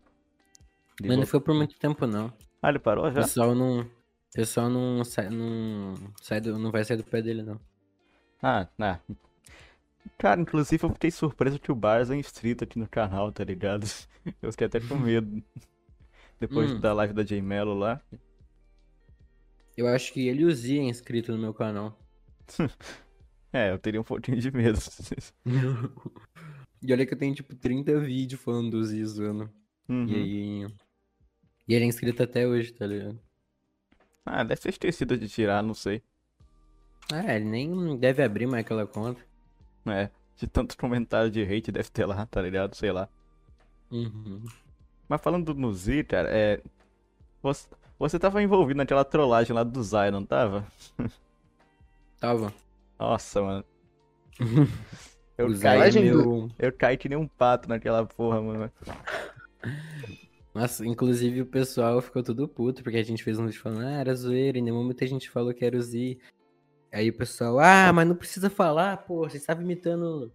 [1.03, 2.33] Mas não foi por muito tempo, não.
[2.63, 3.23] Ah, ele parou O já?
[3.23, 3.81] pessoal não.
[3.83, 3.91] O
[4.35, 7.61] pessoal não sai, não, sai do, não vai sair do pé dele, não.
[8.43, 8.99] Ah, ah.
[10.19, 13.87] Cara, inclusive eu fiquei surpreso que o Bars é inscrito aqui no canal, tá ligado?
[14.43, 15.43] Eu fiquei até com medo.
[16.41, 16.81] Depois Hum.
[16.81, 18.01] da live da J Mello lá.
[19.77, 21.99] Eu acho que ele e o Z é inscrito no meu canal.
[23.53, 24.81] É, eu teria um pouquinho de medo.
[26.83, 29.49] e olha que eu tenho tipo 30 vídeos falando do Z zoando.
[29.89, 30.07] Uhum.
[30.09, 30.67] E aí.
[31.67, 33.19] E ele é inscrito até hoje, tá ligado?
[34.25, 36.03] Ah, deve ser esquecido de tirar, não sei.
[37.13, 39.21] É, ele nem deve abrir mais aquela conta.
[39.87, 42.75] É, de tanto comentário de hate deve ter lá, tá ligado?
[42.75, 43.09] Sei lá.
[43.91, 44.45] Uhum.
[45.09, 46.61] Mas falando no Z, cara, é.
[47.43, 50.67] Você, você tava envolvido naquela trollagem lá do Zay, não tava?
[52.19, 52.55] Tava.
[52.99, 53.65] Nossa, mano.
[55.37, 56.49] Eu caí, é meu.
[56.57, 58.71] eu caí que nem um pato naquela porra, mano.
[60.55, 63.99] Nossa, inclusive o pessoal ficou tudo puto, porque a gente fez um vídeo falando, ah,
[63.99, 66.17] era zoeira, e em nenhum momento a gente falou que era o Z.
[66.93, 70.33] Aí o pessoal, ah, mas não precisa falar, pô, você estava imitando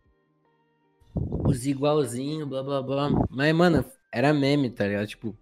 [1.15, 3.09] o Z igualzinho, blá blá blá.
[3.29, 5.07] Mas, mano, era meme, tá ligado?
[5.07, 5.37] Tipo,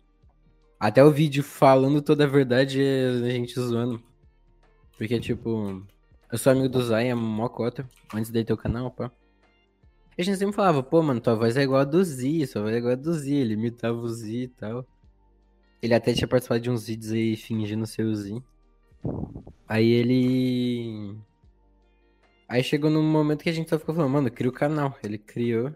[0.80, 4.00] até o vídeo falando toda a verdade é a gente zoando.
[4.96, 5.84] Porque, tipo,
[6.32, 9.12] eu sou amigo do Zay, é mó cota, antes dele ter o canal, pá.
[10.18, 12.74] A gente sempre falava, pô, mano, tua voz é igual a do Z, sua voz
[12.74, 13.32] é igual a do Z.
[13.32, 14.86] Ele imitava o Z e tal.
[15.82, 18.42] Ele até tinha participado de uns vídeos aí fingindo ser o Z.
[19.68, 21.16] Aí ele.
[22.50, 24.98] Aí chegou num momento que a gente só ficou falando, mano, cria o canal.
[25.04, 25.76] Ele criou.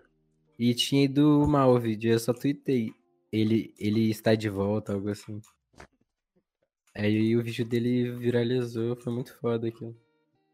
[0.58, 2.94] E tinha ido mal o vídeo, eu só tuitei.
[3.32, 5.40] Ele, ele está de volta, algo assim.
[6.96, 9.96] Aí o vídeo dele viralizou, foi muito foda aquilo.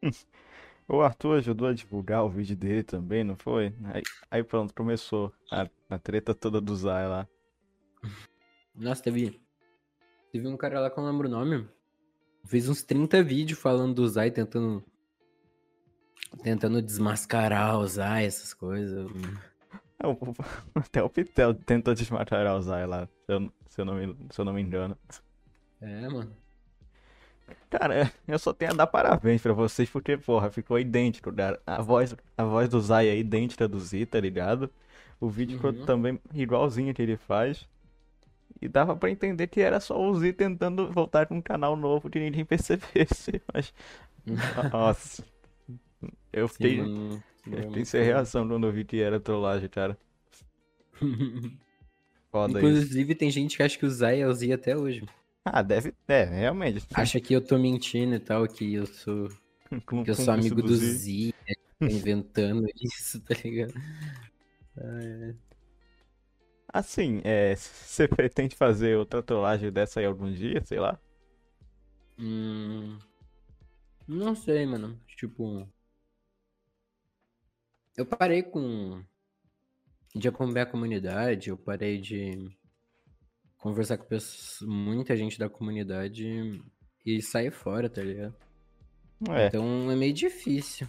[0.88, 3.74] O Arthur ajudou a divulgar o vídeo dele também, não foi?
[3.94, 7.28] Aí, aí pronto, começou a, a treta toda do Zay lá.
[8.74, 9.42] Nossa, teve.
[10.32, 11.68] Teve um cara lá que eu não lembro o nome.
[12.46, 14.84] Fez uns 30 vídeos falando do Zay, tentando.
[16.42, 19.10] Tentando desmascarar o Zay, essas coisas.
[20.00, 20.18] É, o-
[20.76, 24.40] Até o Pitel tentou desmascarar o Zay lá, se eu, se eu não me, se
[24.40, 24.98] eu não me engano.
[25.82, 26.36] É, mano.
[27.70, 31.62] Cara, eu só tenho a dar parabéns pra vocês, porque, porra, ficou idêntico, cara.
[31.66, 34.70] A voz, a voz do Zay é idêntica do Z, tá ligado?
[35.20, 35.86] O vídeo ficou Uhum.
[35.86, 37.68] também igualzinho que ele faz.
[38.62, 42.10] E dava pra entender que era só o Z tentando voltar com um canal novo
[42.10, 43.42] que ninguém percebesse.
[43.54, 43.74] Mas,
[44.72, 45.24] nossa.
[46.32, 47.24] Eu Sim, fiquei, mano.
[47.52, 49.98] eu fiquei sem reação quando eu vi que era trollagem, cara.
[52.32, 52.88] Foda isso.
[52.88, 55.06] Inclusive, tem gente que acha que o Zay é o Z até hoje.
[55.54, 55.94] Ah, deve.
[56.08, 56.86] É, realmente.
[56.94, 59.30] Acha que eu tô mentindo e tal, que eu sou,
[59.86, 61.02] Com- que eu sou amigo do Z.
[61.04, 63.76] Z, é, tô inventando isso, tá ligado?
[66.74, 71.00] Assim, é, você pretende fazer outra trollagem dessa aí algum dia, sei lá?
[72.18, 73.00] Hum,
[74.08, 75.00] não sei, mano.
[75.16, 75.66] Tipo,
[77.98, 79.04] eu parei com
[80.14, 82.57] de acompanhar a comunidade, eu parei de
[83.58, 86.62] conversar com pessoas, muita gente da comunidade
[87.06, 88.36] e sair fora, tá ligado?
[89.30, 90.88] É, Então é meio difícil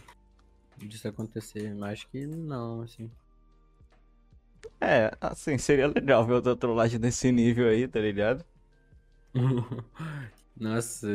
[0.76, 3.10] disso acontecer, mas acho que não, assim.
[4.80, 8.44] é, assim, seria legal ver outra trollagem nesse nível aí, tá ligado?
[10.56, 11.06] Nossa,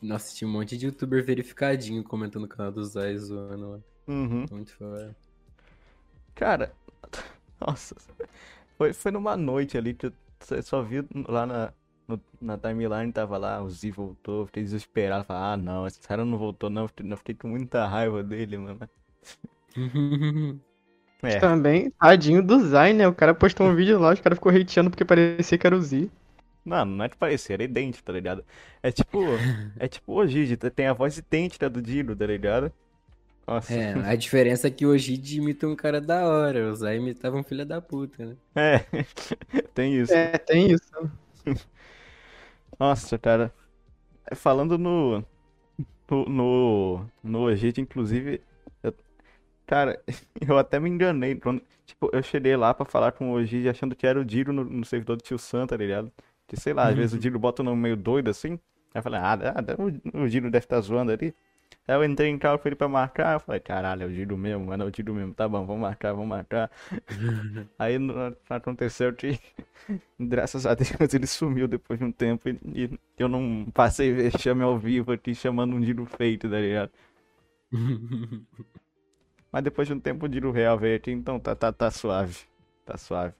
[0.00, 3.82] nossa, tinha um monte de youtuber verificadinho comentando no canal do Zay zoando.
[4.06, 4.48] Uhum.
[4.50, 5.16] Muito foda.
[6.34, 6.72] Cara,
[7.60, 7.96] nossa,
[8.76, 10.12] foi, foi numa noite ali que eu
[10.44, 11.72] só- só vi lá na,
[12.08, 16.24] no- na timeline, tava lá, o Z voltou, fiquei desesperado, falei, ah não, esse cara
[16.24, 18.80] não voltou não, fiquei- eu fiquei com muita raiva dele, mano.
[21.22, 23.06] É, Também, tadinho do Zay, né?
[23.08, 25.80] O cara postou um vídeo lá, os caras ficou hateando porque parecia que era o
[25.82, 26.10] Z.
[26.64, 28.44] não, não é de parecer, era idêntico, tá ligado?
[28.82, 29.44] É tipo,
[29.76, 32.72] é tipo o Gigi, tem a voz idêntica do Dino, tá ligado?
[33.46, 36.98] Nossa, É, a diferença é que o Ojid imita um cara da hora, o Zay
[36.98, 38.36] imitava um filho da puta, né?
[38.54, 38.78] é,
[39.74, 40.12] tem isso.
[40.12, 41.10] É, tem isso.
[42.78, 43.52] Nossa, cara.
[44.34, 45.24] Falando no.
[46.10, 46.26] No.
[46.28, 48.42] No, no inclusive.
[48.82, 48.94] eu-
[49.66, 50.02] cara,
[50.48, 51.36] eu até me enganei.
[51.36, 54.52] Quando, tipo, eu cheguei lá pra falar com o Ojit achando que era o Diro
[54.52, 56.12] no, no servidor do Tio Sam, tá ligado?
[56.48, 58.54] Que sei lá, às vezes o Diro bota um nome meio doido assim.
[58.94, 61.34] Aí eu falei, ah, ah, o, o Diro deve estar zoando ali.
[61.86, 63.34] Aí eu entrei em carro com ele pra marcar.
[63.34, 65.34] Eu falei, caralho, é o Diro mesmo, mano, é o Diro mesmo.
[65.34, 66.70] Tá bom, vamos marcar, vamos marcar.
[67.78, 69.38] Aí não- aconteceu que,
[70.18, 74.62] graças a Deus, ele sumiu depois de um tempo e, e eu não passei vexame
[74.62, 76.90] ao vivo aqui chamando um Diro feito, tá ligado?
[79.50, 82.40] Mas depois de um tempo o Diro real veio aqui, então tá, tá, tá suave.
[82.84, 83.34] Tá suave.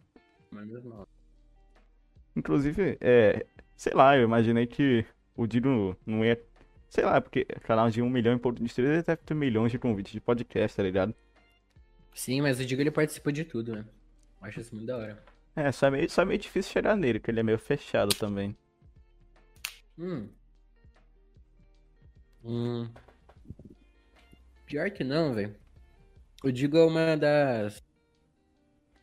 [2.37, 5.05] Inclusive, é, sei lá, eu imaginei que
[5.37, 6.41] o Diro não ia.
[6.95, 9.81] Sei lá, porque canal de um milhão e pouco de ele deve ter milhões de
[9.81, 11.13] convites de podcast, tá ligado?
[12.15, 13.85] Sim, mas o Digo ele participa de tudo, né?
[14.41, 15.25] Eu Acho isso muito da hora.
[15.57, 18.15] É, só é meio, só é meio difícil chegar nele, porque ele é meio fechado
[18.15, 18.57] também.
[19.99, 20.29] Hum.
[22.45, 22.89] Hum.
[24.65, 25.57] Pior que não, velho.
[26.45, 27.83] O Digo é uma das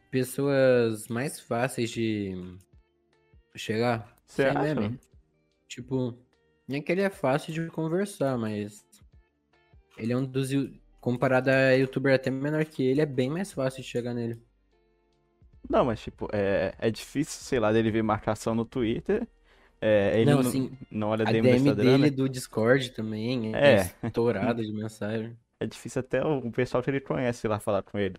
[0.10, 2.58] pessoas mais fáceis de
[3.54, 4.16] chegar.
[4.26, 4.76] Você acha?
[4.76, 4.98] meme.
[5.68, 6.18] Tipo,
[6.72, 8.86] nem que ele é fácil de conversar, mas
[9.98, 10.50] ele é um dos
[11.00, 14.40] comparado a youtuber até menor que ele, é bem mais fácil de chegar nele.
[15.70, 19.28] Não, mas tipo, é, é difícil, sei lá, dele ver marcação no Twitter.
[19.80, 22.10] É, ele Não, não, assim, não olha A DM DM Instagram, dele né?
[22.12, 23.82] do Discord também É.
[24.04, 25.36] é estourada de mensagem.
[25.60, 28.16] É difícil até o pessoal que ele conhece lá falar com ele.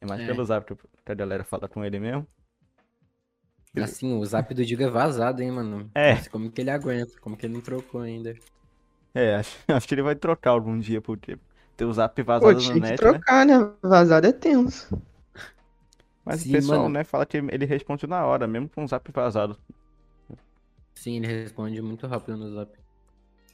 [0.00, 0.26] É mais É.
[0.26, 2.26] pelo zap que a galera fala com ele mesmo.
[3.76, 5.90] Ele- Assim, o zap do Digo é vazado, hein, mano?
[5.94, 6.16] É.
[6.16, 7.18] Nossa, como que ele aguenta?
[7.20, 8.34] Como que ele não trocou ainda?
[9.14, 11.38] É, acho, acho que ele vai trocar algum dia, porque
[11.76, 13.24] ter o zap Pô, vazado tinha na que net, né?
[13.24, 13.54] trocar, né?
[13.82, 14.88] Vazado é tenso.
[16.24, 16.90] Mas Sim, o pessoal, mano.
[16.90, 19.58] né, fala que ele responde na hora, mesmo com o zap vazado.
[20.96, 22.76] Sim, ele responde muito rápido no zap.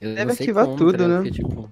[0.01, 1.15] Eu Deve ativar como, tudo, ligado?
[1.25, 1.29] né?
[1.29, 1.71] Porque, tipo,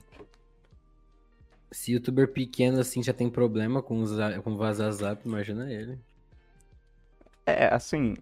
[1.73, 5.99] se youtuber pequeno assim já tem problema com, za- com vazar zap, imagina ele.
[7.47, 8.15] É, assim.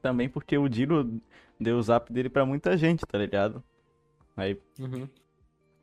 [0.00, 1.20] Também porque o Diro
[1.58, 3.62] deu o zap dele pra muita gente, tá ligado?
[4.36, 5.08] Aí, Uhum.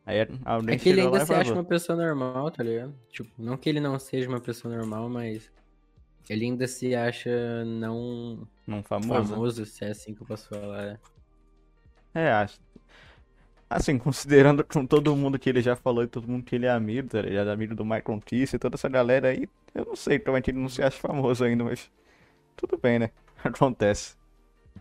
[0.05, 2.95] aí alguém É que ele ainda se acha uma pessoa normal, tá ligado?
[3.09, 5.51] Tipo, não que ele não seja uma pessoa normal, mas
[6.29, 9.33] ele ainda se acha não Não famoso.
[9.33, 10.99] famoso, se é assim que eu posso falar.
[12.13, 12.59] É, acho.
[13.69, 16.69] Assim, considerando com todo mundo que ele já falou e todo mundo que ele é
[16.69, 17.49] amigo, tá ligado?
[17.49, 20.51] Amigo do Michael Kiss e toda essa galera aí, eu não sei como é que
[20.51, 21.91] ele não se acha famoso ainda, mas
[22.55, 23.11] tudo bem, né?
[23.55, 24.17] Acontece.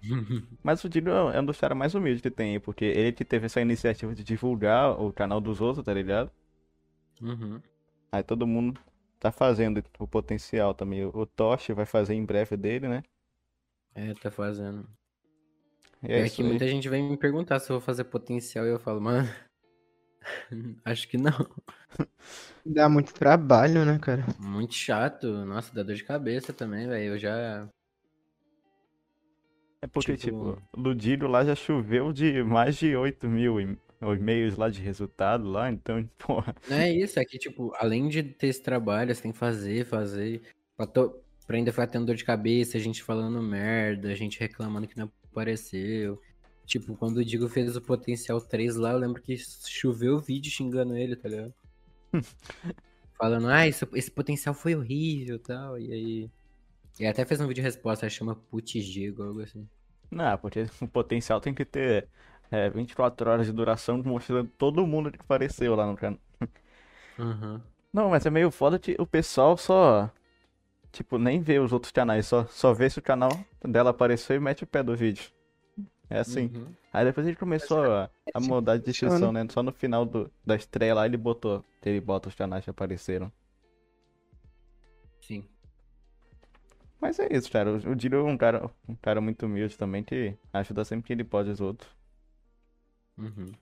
[0.65, 3.25] Mas o Dino é um dos caras mais humildes que tem aí, porque ele que
[3.25, 6.31] teve essa iniciativa de divulgar o canal dos outros, tá ligado?
[7.21, 7.63] Uhum.
[8.11, 8.81] Aí todo mundo
[9.21, 11.05] tá fazendo o potencial também.
[11.05, 13.03] O Toshi vai fazer em breve dele, né?
[13.95, 14.89] É, tá fazendo.
[16.03, 16.43] E é É, que aí.
[16.43, 19.29] muita gente vem me perguntar se eu vou fazer potencial e eu falo, mano,
[20.85, 21.33] acho que não.
[22.65, 24.25] Dá muito trabalho, né, cara?
[24.39, 25.27] Muito chato.
[25.45, 27.15] Nossa, dá dor de cabeça também, velho.
[27.15, 27.69] Eu já.
[29.85, 34.71] É porque, tipo- tipo, Dino lá já choveu de mais de 8 mil e-mails lá
[34.71, 36.55] de resultado lá, então, porra.
[36.69, 39.85] Não é isso, é que, tipo, além de ter esse trabalho, você tem que fazer,
[39.85, 40.43] fazer.
[40.77, 41.15] Pra to-
[41.47, 44.97] pra ainda ficar tendo dor de cabeça, a gente falando merda, a gente reclamando que
[44.97, 46.19] não apareceu.
[46.65, 49.37] Tipo, quando o Digo fez o Potencial 3 lá, eu lembro que
[49.69, 51.53] choveu vídeo xingando ele, tá ligado?
[53.19, 55.79] Falando, ah, esse, esse potencial foi horrível e tal.
[55.79, 56.31] E aí.
[56.99, 59.69] E até fez um vídeo de resposta, chama Putz Digo, algo assim.
[60.11, 62.09] Não, porque o potencial tem que ter
[62.51, 66.21] é, 24 horas de duração mostrando todo mundo que apareceu lá no canal.
[67.19, 67.61] Uhum.
[67.93, 70.11] Não, mas é meio foda que o pessoal só.
[70.93, 73.31] Tipo, nem vê os outros canais, só, só vê se o canal
[73.65, 75.31] dela apareceu e mete o pé do vídeo.
[76.09, 76.51] É assim.
[76.55, 76.67] Uhum.
[76.93, 79.45] Aí depois ele começou a, a mudar de descrição, né?
[79.51, 81.65] Só no final do, da estreia lá ele botou.
[81.85, 83.33] Ele bota os canais que apareceram.
[85.21, 85.45] Sim.
[87.01, 87.71] Mas é isso, cara.
[87.73, 91.25] O Diro é um cara, um cara muito humilde também, que ajuda sempre que ele
[91.25, 91.91] pode os outros.
[93.19, 93.53] Uhum.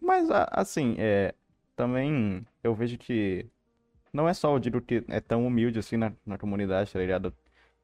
[0.00, 1.34] Mas assim, é.
[1.74, 3.46] Também eu vejo que
[4.12, 7.26] não é só o Diro que é tão humilde assim na, na comunidade, tá ligado?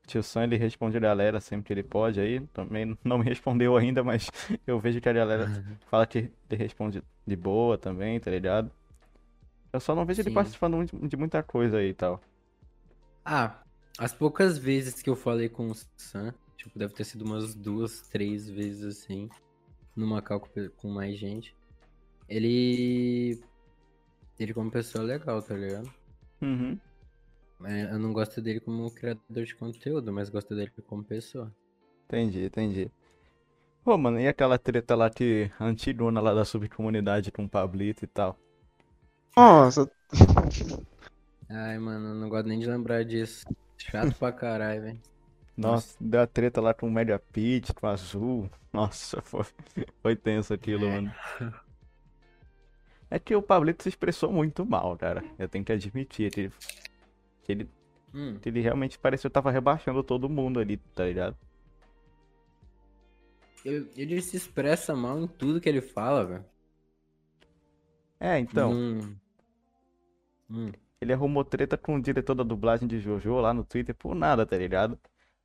[0.05, 2.41] O Tio Sam, ele responde a galera sempre que ele pode aí.
[2.49, 4.31] Também não me respondeu ainda, mas
[4.67, 5.47] eu vejo que a galera
[5.89, 6.19] fala que
[6.51, 8.71] ele responde de boa também, tá ligado?
[9.73, 10.35] Eu só não vejo ele Sim.
[10.35, 12.21] participando muito- de muita coisa aí e tal.
[13.25, 13.62] Ah,
[13.99, 18.03] as poucas vezes que eu falei com o Sam, tipo, deve ter sido umas duas,
[18.09, 19.29] três vezes assim,
[20.41, 21.57] com pe- com mais gente.
[22.29, 23.41] Ele.
[24.39, 25.91] Ele como pessoa é legal, tá ligado?
[26.43, 26.81] Uhum.
[27.65, 31.51] É, Eu não gosto dele como criador de conteúdo, mas gosto dele como pessoa.
[32.07, 32.91] Entendi, entendi.
[33.85, 38.09] Pô, mano, e aquela treta lá que antigona lá da subcomunidade com o Pablito e
[38.09, 38.39] tal?
[39.37, 39.91] Nossa,
[41.49, 43.45] Ai, mano, eu não gosto nem de lembrar disso.
[43.91, 45.01] Chato pra caralho, velho.
[45.57, 48.51] Nossa, deu a treta lá com o Mega Pit, com o Azul.
[48.73, 49.45] Nossa, foi,
[50.03, 50.91] foi tenso aquilo, É.
[51.01, 51.15] mano.
[53.11, 55.23] É que o Pablito se expressou muito mal, cara.
[55.39, 56.53] Eu tenho que admitir que ele,
[57.43, 57.71] que ele,
[58.15, 61.37] Hum, que ele realmente pareceu que tava rebaixando todo mundo ali, tá ligado?
[63.65, 66.45] eu- ele se expressa mal em tudo que ele fala, velho.
[68.19, 69.17] É, então, Hum.
[70.51, 70.73] Hum.
[71.03, 74.47] Ele arrumou treta com o diretor da dublagem de Jojo lá no Twitter por nada,
[74.47, 74.99] tá ligado?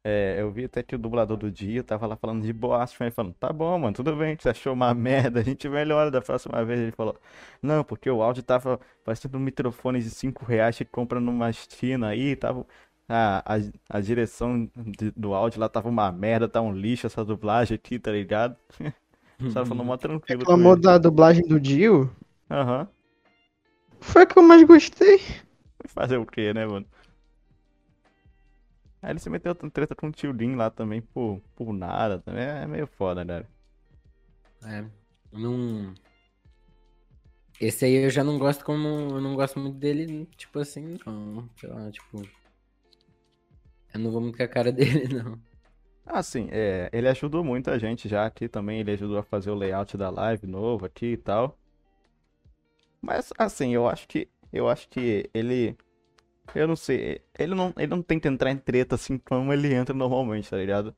[0.04, 3.12] É, eu vi até que o dublador do dia tava lá falando de boaço, aí
[3.12, 6.63] falando, tá bom, mano, tudo bem, você achou uma merda, a gente melhora da próxima
[6.63, 6.80] vez.
[6.80, 7.20] Ele falou,
[7.62, 12.10] não, porque o áudio tava parecendo um microfone de 5 reais que compra numa China
[12.10, 12.65] aí, tava.
[13.10, 13.60] A, a,
[13.98, 17.98] a direção de- do áudio lá tava uma merda, tá um lixo essa dublagem aqui,
[18.00, 18.58] tá ligado?
[19.46, 20.82] Os caras falando mó tranquilo reclamou ele.
[20.82, 22.10] da dublagem do Dio?
[22.50, 22.88] Aham.
[24.00, 25.22] Foi a que eu mais gostei.
[25.93, 26.86] Fazer o quê, né, mano?
[29.02, 32.19] Aí ele se meteu em treta com o tio Lin lá também por, por nada.
[32.19, 33.47] Também é meio foda, cara.
[34.63, 34.84] É,
[35.32, 35.93] não.
[37.60, 38.88] Esse aí eu já não gosto como.
[38.88, 41.50] Eu não gosto muito dele, tipo assim, não.
[41.60, 42.21] Sei lá, tipo.
[43.93, 45.39] Eu não vou muito com a cara dele, não.
[46.06, 48.80] Ah, sim, é, ele ajudou muita gente já aqui também.
[48.80, 51.58] Ele ajudou a fazer o layout da live novo aqui e tal.
[53.02, 54.28] Mas, assim, eu acho que.
[54.51, 55.77] Eu acho que ele.
[56.55, 57.21] Eu não sei.
[57.38, 60.95] Ele não, ele não que entrar em treta assim como ele entra normalmente, tá ligado?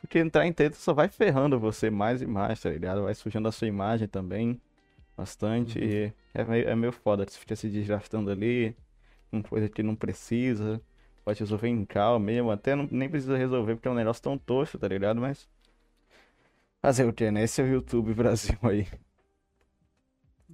[0.00, 3.04] Porque entrar em treta só vai ferrando você mais e mais, tá ligado?
[3.04, 4.60] Vai sujando a sua imagem também.
[5.16, 5.78] Bastante.
[5.78, 5.84] Uhum.
[5.84, 7.26] E é meio, é meio foda.
[7.28, 8.76] Você fica se desgastando ali.
[9.30, 10.80] Com coisa que não precisa.
[11.24, 12.50] Pode resolver em calma mesmo.
[12.50, 15.20] Até não, nem precisa resolver porque é um negócio tão tosco, tá ligado?
[15.20, 15.48] Mas.
[16.82, 17.44] Fazer o que, né?
[17.44, 18.86] Esse é o YouTube Brasil aí.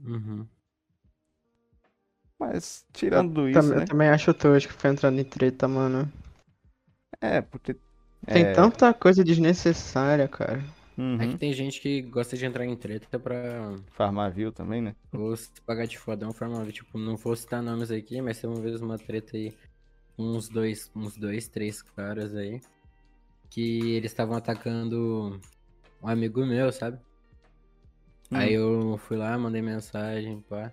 [0.04, 0.46] Uhum.
[2.38, 3.82] Mas, tirando isso, Tam- né?
[3.82, 6.10] Eu também acho tosco ficar entrando em treta, mano.
[7.20, 7.76] É, porque.
[8.32, 10.62] Tem é, tanta coisa desnecessária, cara.
[10.98, 13.74] uhum, É que tem gente que gosta de entrar em treta pra.
[13.92, 14.94] Farmar view também, né?
[15.12, 16.64] Ou se pagar de fodão, forma.
[16.70, 19.52] Tipo, não vou citar nomes aqui, mas tem uma vez uma treta aí.
[20.18, 22.60] Uns dois, uns dois, três caras aí.
[23.50, 25.40] Que eles estavam atacando
[26.02, 26.98] um amigo meu, sabe?
[28.32, 28.54] Aí Hum.
[28.54, 30.72] eu fui lá, mandei mensagem, pá.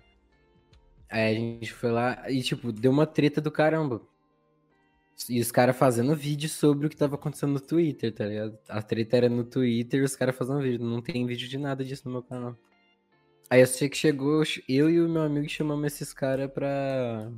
[1.10, 4.02] Aí a gente foi lá e, tipo, deu uma treta do caramba.
[5.28, 8.58] E os caras fazendo vídeo sobre o que tava acontecendo no Twitter, tá ligado?
[8.68, 10.84] A treta era no Twitter e os caras fazendo vídeo.
[10.84, 12.56] Não tem vídeo de nada disso no meu canal.
[13.48, 17.30] Aí eu sei que chegou, eu e o meu amigo chamamos esses caras pra.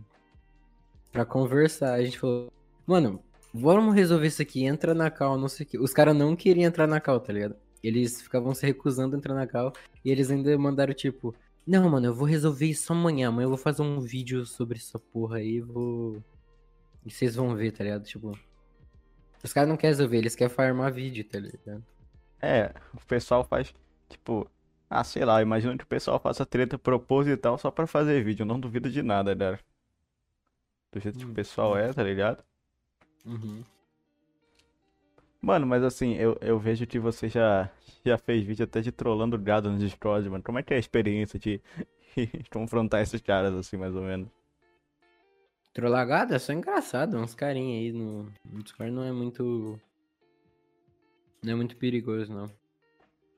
[1.13, 1.95] pra conversar.
[1.95, 2.51] A gente falou,
[2.87, 3.23] mano,
[3.53, 5.79] vamos resolver isso aqui, entra na cal, não sei o que.
[5.79, 7.57] Os caras não queriam entrar na cal, tá ligado?
[7.83, 9.73] Eles ficavam se recusando a entrar na cal.
[10.05, 11.35] E eles ainda mandaram tipo,
[11.67, 13.29] não, mano, eu vou resolver isso amanhã.
[13.29, 16.23] Amanhã eu vou fazer um vídeo sobre essa porra aí, vou.
[17.05, 18.05] E vocês vão ver, tá ligado?
[18.05, 18.39] Tipo.
[19.43, 21.85] Os caras não querem resolver, eles querem farmar vídeo, tá ligado?
[22.41, 23.75] É, o pessoal faz,
[24.09, 24.51] tipo,
[24.91, 28.43] ah, sei lá, imagino que o pessoal faça treta proposital só pra fazer vídeo.
[28.43, 29.61] Eu não duvido de nada, cara.
[30.93, 32.43] Do jeito que o Hum, pessoal é, tá ligado?
[33.25, 33.65] Uhum.
[35.47, 37.71] Mano, mas assim, eu, eu vejo que você já,
[38.05, 40.43] já fez vídeo até de trollando gado no Discord, mano.
[40.43, 41.61] Como é que é a experiência de
[42.51, 44.29] confrontar esses caras, assim, mais ou menos?
[45.73, 49.79] Trollagado é só engraçado, uns carinha aí no, no Discord não é muito.
[51.45, 52.51] Não é muito perigoso, não.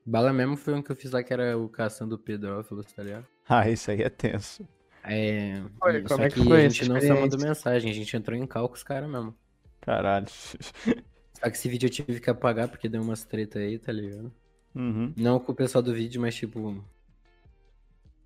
[0.03, 3.27] Bala mesmo foi um que eu fiz lá que era o caçando pedófilos, tá ligado?
[3.47, 4.67] Ah, isso aí é tenso.
[5.03, 5.61] É.
[5.79, 7.93] Foi, e- como só é que que foi a gente não só mandou mensagem, a
[7.93, 9.35] gente entrou em cal com os caras mesmo.
[9.81, 10.27] Caralho.
[11.39, 14.31] Só que esse vídeo eu tive que apagar porque deu umas treta aí, tá ligado?
[14.75, 15.13] Uhum.
[15.15, 16.83] Não com o pessoal do vídeo, mas tipo.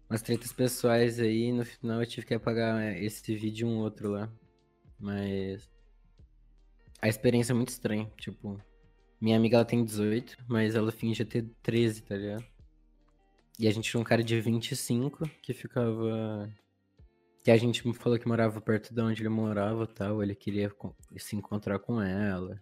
[0.09, 3.77] Umas tretas pessoais aí, no final eu tive que apagar é, esse vídeo e um
[3.77, 4.29] outro lá.
[4.99, 5.69] Mas.
[7.01, 8.11] A experiência é muito estranha.
[8.17, 8.59] Tipo,
[9.21, 12.45] minha amiga ela tem 18, mas ela finge ter 13, tá ligado?
[13.59, 16.49] E a gente tinha um cara de 25 que ficava.
[17.43, 20.23] Que a gente falou que morava perto de onde ele morava e tal.
[20.23, 20.71] Ele queria
[21.17, 22.59] se encontrar com ela.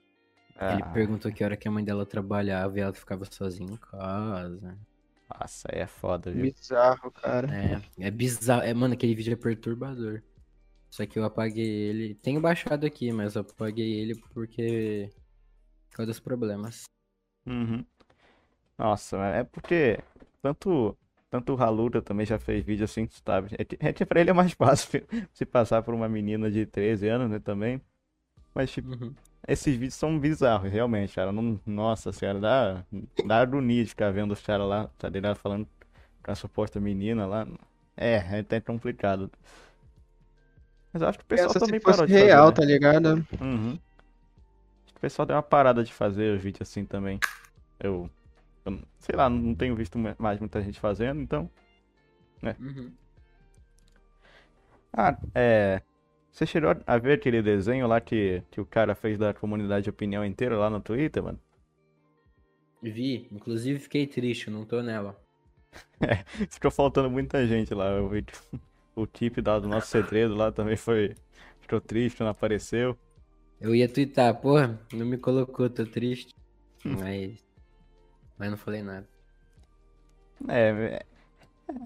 [0.70, 3.78] Ele Ah, perguntou que hora que a mãe dela trabalhava e ela ficava sozinha em
[3.78, 4.78] casa.
[5.40, 6.44] Nossa, aí é foda, viu?
[6.44, 7.48] Bizarro, cara.
[7.98, 8.62] É, é bizarro.
[8.62, 10.22] É, mano, aquele vídeo é perturbador.
[10.90, 12.16] Só que eu apaguei ele.
[12.16, 15.10] Tenho baixado aqui, mas eu apaguei ele porque.
[15.90, 16.84] Por causa dos problemas.
[17.46, 17.84] Uhum.
[18.78, 20.00] Nossa, é porque
[20.42, 20.98] tanto,
[21.30, 23.56] tanto o Raluda também já fez vídeo assim, sabe?
[23.58, 26.66] É que, é que pra ele é mais fácil se passar por uma menina de
[26.66, 27.82] 13 anos, né, também.
[28.54, 29.14] Mas, tipo, Uhum.
[29.48, 31.32] Esses vídeos são bizarros, realmente, cara.
[31.32, 32.84] Não, nossa senhora, dá,
[33.26, 35.36] dá agonia de ficar vendo os caras lá, tá ligado?
[35.38, 35.68] Falando
[36.24, 37.48] com a suposta menina lá.
[37.98, 39.32] É, é até complicado.
[40.94, 42.54] Mas acho que o pessoal se também fosse parou de fazer, real, né?
[42.54, 43.26] tá ligado?
[43.40, 43.80] Uhum.
[44.84, 47.20] Acho que o pessoal deu uma parada de fazer os vídeos assim também.
[47.80, 48.10] Eu,
[48.66, 51.50] eu sei lá, não tenho visto mais muita gente fazendo, então.
[52.44, 52.92] Uhum.
[54.94, 55.82] Ah, é.
[56.32, 59.90] Você chegou a ver aquele desenho lá que, que o cara fez da comunidade de
[59.90, 61.40] opinião inteira lá no Twitter, mano?
[62.82, 65.22] Vi, inclusive fiquei triste, não tô nela.
[66.50, 67.90] Ficou faltando muita gente lá.
[67.90, 68.26] Eu vi
[68.96, 71.16] o tip do nosso segredo lá também foi.
[71.60, 72.98] Ficou triste, não apareceu.
[73.60, 76.34] Eu ia twittar, porra, não me colocou, tô triste.
[76.84, 77.38] Mas.
[78.38, 79.08] Mas não falei nada.
[80.50, 81.06] É,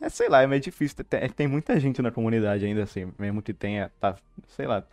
[0.02, 1.04] é, é, sei lá, é meio difícil.
[1.06, 4.16] Tem, tem muita gente na comunidade ainda assim, mesmo que tenha, tá,
[4.48, 4.84] sei lá,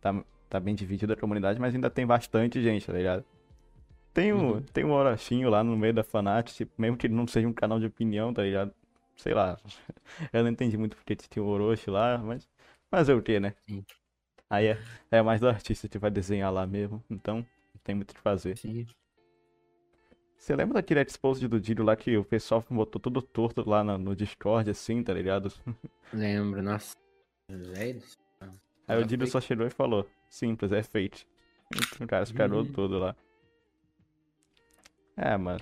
[0.00, 3.24] tá, tá bem dividida a comunidade, mas ainda tem bastante gente, tá ligado?
[4.14, 4.62] Tem um, Uhum.
[4.72, 7.80] tem um Orochinho lá no meio da Fanat, tipo, mesmo que não seja um canal
[7.80, 8.72] de opinião, tá ligado?
[9.16, 9.58] Sei lá,
[10.32, 12.48] eu não entendi muito porque tinha o Orochi lá, mas
[12.90, 13.54] fazer o quê, né?
[13.68, 13.84] Sim.
[14.50, 14.78] Aí é,
[15.10, 18.20] é mais do artista que vai desenhar lá mesmo, então não tem muito o que
[18.20, 18.56] fazer.
[18.56, 18.86] Sim.
[20.44, 23.96] Você lembra daquele exposit do Dido lá que o pessoal botou tudo torto lá no,
[23.96, 25.50] no Discord, assim, tá ligado?
[26.12, 26.94] Lembro, nossa.
[27.48, 28.02] Velho.
[28.86, 29.26] Aí o foi.
[29.26, 31.24] só chegou e falou: Simples, é fake.
[31.98, 32.70] O cara se carou Uhum.
[32.70, 33.16] todo lá.
[35.16, 35.60] É, mano.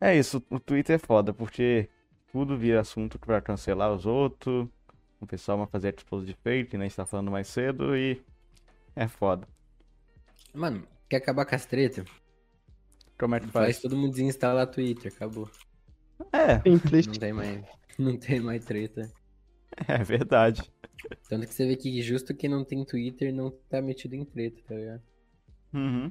[0.00, 1.88] É isso, o Twitter é foda, porque
[2.32, 4.68] tudo vira assunto pra cancelar os outros.
[5.20, 8.20] O pessoal vai fazer exposit de fake, nem a gente tá falando mais cedo, e
[8.96, 9.46] é foda.
[10.52, 12.23] Mano, quer acabar com as tretas?
[13.18, 13.80] Como é que Faz faz?
[13.80, 15.48] todo mundo desinstalar Twitter, acabou.
[16.32, 17.06] É, Simples.
[17.08, 17.64] Não tem mais.
[17.98, 19.12] Não tem mais treta.
[19.88, 20.62] é verdade.
[21.28, 24.60] Tanto que você vê que justo quem não tem Twitter não tá metido em treta,
[24.66, 25.02] tá ligado?
[25.72, 26.10] Uhum.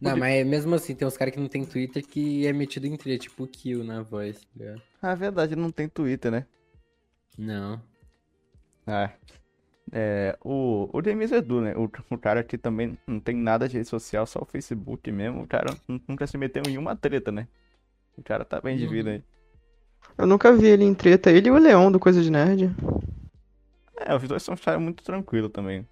[0.00, 2.86] Não, Porque- mas mesmo assim, tem uns caras que não tem Twitter que é metido
[2.86, 4.82] em treta, tipo o Kill na voz, tá ligado?
[5.02, 6.46] Ah, é verdade, não tem Twitter, né?
[7.38, 7.80] Não.
[8.86, 9.10] É.
[9.92, 11.74] É, o, o Demis Edu, né?
[11.76, 15.42] O, o cara que também não tem nada de rede social, só o Facebook mesmo.
[15.42, 17.48] O cara nu- nunca se meteu em uma treta, né?
[18.16, 19.22] O cara tá bem de vida aí.
[20.16, 21.30] Eu nunca vi ele em treta.
[21.30, 22.74] Ele e o Leão do Coisa de Nerd.
[23.96, 25.86] É, os dois são caras muito tranquilos também.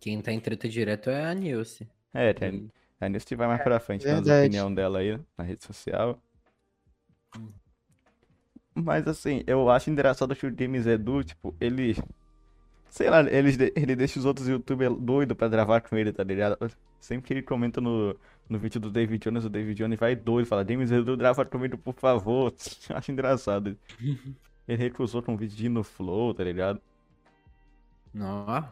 [0.00, 1.88] Quem tá em treta direto é a Nilce.
[2.12, 4.46] É, tem, a Nilce vai mais pra frente verdade.
[4.46, 6.20] opiniões dela aí na rede social.
[8.74, 11.94] Mas assim, eu acho engraçado que o Demis Edu, tipo, ele.
[12.92, 16.58] Sei lá, ele, ele deixa os outros youtubers doidos pra gravar com ele, tá ligado?
[17.00, 18.14] Sempre que ele comenta no,
[18.46, 21.78] no vídeo do David Jones, o David Jones vai doido, fala, Demis Edu, grava comigo,
[21.78, 22.52] por favor.
[22.94, 23.78] Acho engraçado.
[24.68, 26.82] Ele recusou com um vídeo de ir no Flow, tá ligado?
[28.12, 28.62] Nó,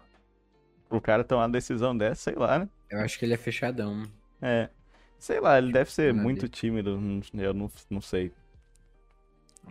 [0.90, 2.68] O cara tomar uma decisão dessa, sei lá, né?
[2.90, 4.04] eu acho que ele é fechadão.
[4.42, 4.68] É.
[5.18, 8.30] Sei lá, ele deve ser Nada muito tímido, não- eu não, não sei.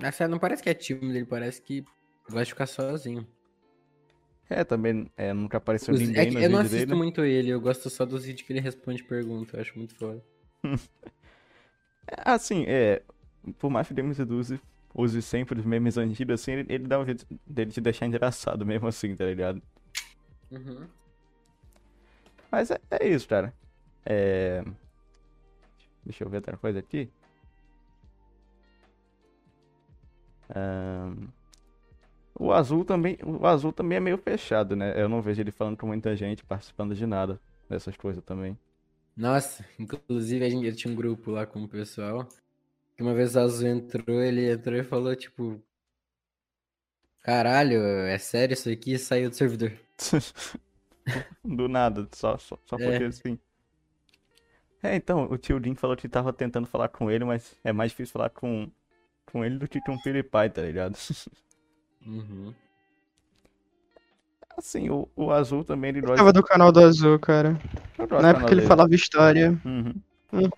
[0.02, 1.86] Essa não parece que é tímido, ele parece que
[2.28, 3.26] de ficar sozinho.
[4.50, 7.50] É, também é, nunca apareceu Os- ninguém é nos eu não assisto dele, muito ele,
[7.50, 10.24] eu gosto só dos vídeos que ele responde pergunta, eu acho muito foda.
[12.26, 13.02] Assim, é.
[13.58, 14.42] Por mais que o Demis Edu
[14.94, 18.66] use, sempre os memes antigos, assim, ele, ele dá um jeito dele te deixar engraçado
[18.66, 19.62] mesmo assim, tá ligado?
[20.52, 20.88] Uhum.
[22.52, 23.54] Mas é, é isso, cara.
[24.06, 24.64] É...
[26.04, 27.10] Deixa eu ver outra coisa aqui.
[30.56, 31.32] Ahn,
[32.40, 35.00] O azul também, o azul também é meio fechado, né?
[35.00, 38.58] Eu não vejo ele falando com muita gente, participando de nada dessas coisas também.
[39.16, 42.28] Nossa, inclusive a gente tinha um grupo lá com o pessoal.
[42.96, 45.62] Que uma vez o Azul entrou, ele entrou e falou, tipo.
[47.22, 48.94] Caralho, é sério isso aqui?
[48.94, 49.72] E saiu do servidor.
[51.44, 52.84] Do nada, só, só, só É.
[52.84, 53.40] porque assim.
[54.82, 57.92] É, então, o tio Jim falou que tava tentando falar com ele, mas é mais
[57.92, 58.72] difícil falar com,
[59.26, 60.98] com ele do que com o PewDiePie, tá ligado?
[62.06, 62.54] Uhum.
[64.58, 66.18] Assim, o, o azul também ele gosta.
[66.18, 67.58] Tava do canal do Azul, cara.
[67.98, 68.68] Na do época ele dele.
[68.68, 69.52] falava história.
[69.64, 69.94] Uhum.
[70.34, 70.50] Uhum.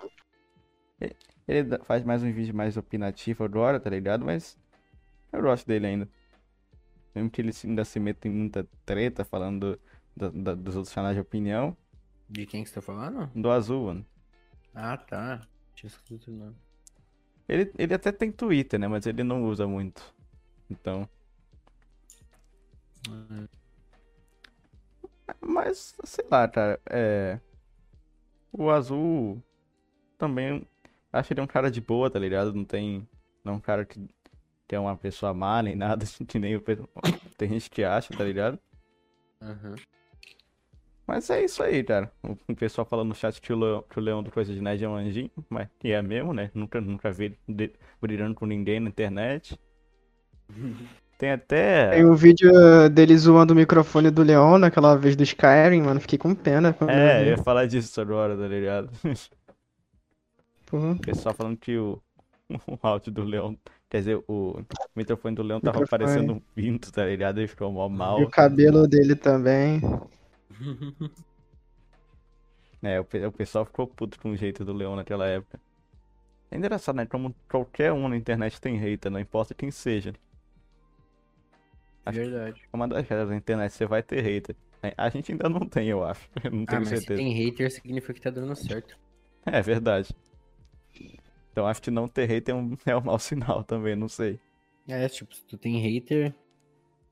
[1.47, 4.23] Ele, faz mais um vídeo mais opinativo agora, tá ligado?
[4.25, 4.57] Mas
[5.33, 6.09] eu gosto dele ainda.
[7.13, 9.79] Mesmo que ele ainda se meta em muita treta falando do-
[10.15, 11.75] da- da- dos outros canais de opinião.
[12.29, 13.29] De quem que você tá falando?
[13.35, 14.05] Do azul, mano.
[14.73, 15.41] Ah, tá.
[15.75, 16.55] Tinha escrito o nome.
[17.49, 18.87] Ele, ele até tem Twitter, né?
[18.87, 20.01] Mas ele não usa muito.
[20.69, 21.07] Então.
[25.39, 26.79] Mas, sei lá, cara.
[26.89, 27.39] É.
[28.51, 29.41] O azul
[30.17, 30.67] também.
[31.11, 32.53] Acho ele um cara de boa, tá ligado?
[32.53, 33.07] Não tem.
[33.43, 34.07] Não é um cara que,
[34.67, 36.63] que é uma pessoa má nem nada, que nem o
[37.37, 38.59] Tem gente que acha, tá ligado?
[39.41, 39.75] Aham.
[41.07, 42.09] Mas é isso aí, cara.
[42.23, 44.83] O pessoal falando no chat que o Leão, que o Leão do Coisa de Nerd
[44.83, 46.49] é um anjinho, mas que é mesmo, né?
[46.53, 47.37] Nunca, nunca vi
[47.99, 49.59] brilhando com ninguém na internet.
[51.21, 51.91] Tem até.
[51.91, 55.99] Tem um vídeo uh, dele zoando o microfone do Leon naquela vez do Skyrim, mano.
[55.99, 56.75] Fiquei com pena.
[56.87, 58.89] É, eu ia falar disso agora, tá ligado?
[60.65, 60.93] Porra.
[60.93, 62.01] O pessoal falando que o,
[62.65, 63.55] o áudio do Leão.
[63.87, 64.63] Quer dizer, o
[64.95, 66.05] microfone do Leão tava Microfone.
[66.05, 67.37] parecendo um pinto, tá ligado?
[67.37, 68.19] Ele ficou mó E mal.
[68.19, 69.79] o cabelo dele também.
[72.83, 75.59] É, o, o pessoal ficou puto com o jeito do Leão naquela época.
[76.49, 77.05] É engraçado, né?
[77.05, 80.15] Como qualquer um na internet tem hater, não importa quem seja.
[82.05, 82.61] Acho que Verdade.
[82.73, 84.55] é uma das regras da internet, você vai ter hater.
[84.83, 86.27] É, A gente ainda não tem, eu acho.
[86.43, 87.17] Eu não Ah, tenho mas se certeza.
[87.21, 88.97] tem hater, significa que tá dando certo.
[89.45, 90.13] É verdade.
[91.51, 94.39] Então acho que não ter hater é um, é um mau sinal também, não sei.
[94.87, 96.33] É, tipo, se tu tem hater,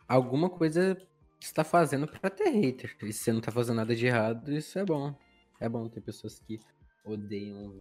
[0.08, 0.98] alguma coisa
[1.40, 2.96] você tá fazendo pra ter hater.
[3.04, 5.14] E se você não tá fazendo nada de errado, isso é bom.
[5.60, 6.60] É bom ter pessoas que
[7.06, 7.80] odeiam.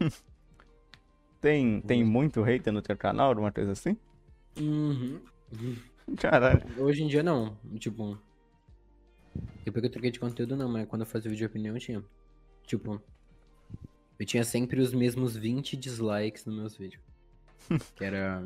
[1.40, 3.96] Tem, tem muito hater no teu canal, alguma coisa assim?
[4.58, 5.20] Uhum.
[6.18, 6.62] Caralho.
[6.78, 7.56] Hoje em dia não.
[7.78, 8.18] Tipo.
[9.64, 11.80] Depois que eu troquei de conteúdo não, mas quando eu fazia vídeo de opinião eu
[11.80, 12.04] tinha.
[12.64, 13.00] Tipo.
[14.18, 17.02] Eu tinha sempre os mesmos 20 dislikes nos meus vídeos.
[17.94, 18.42] que era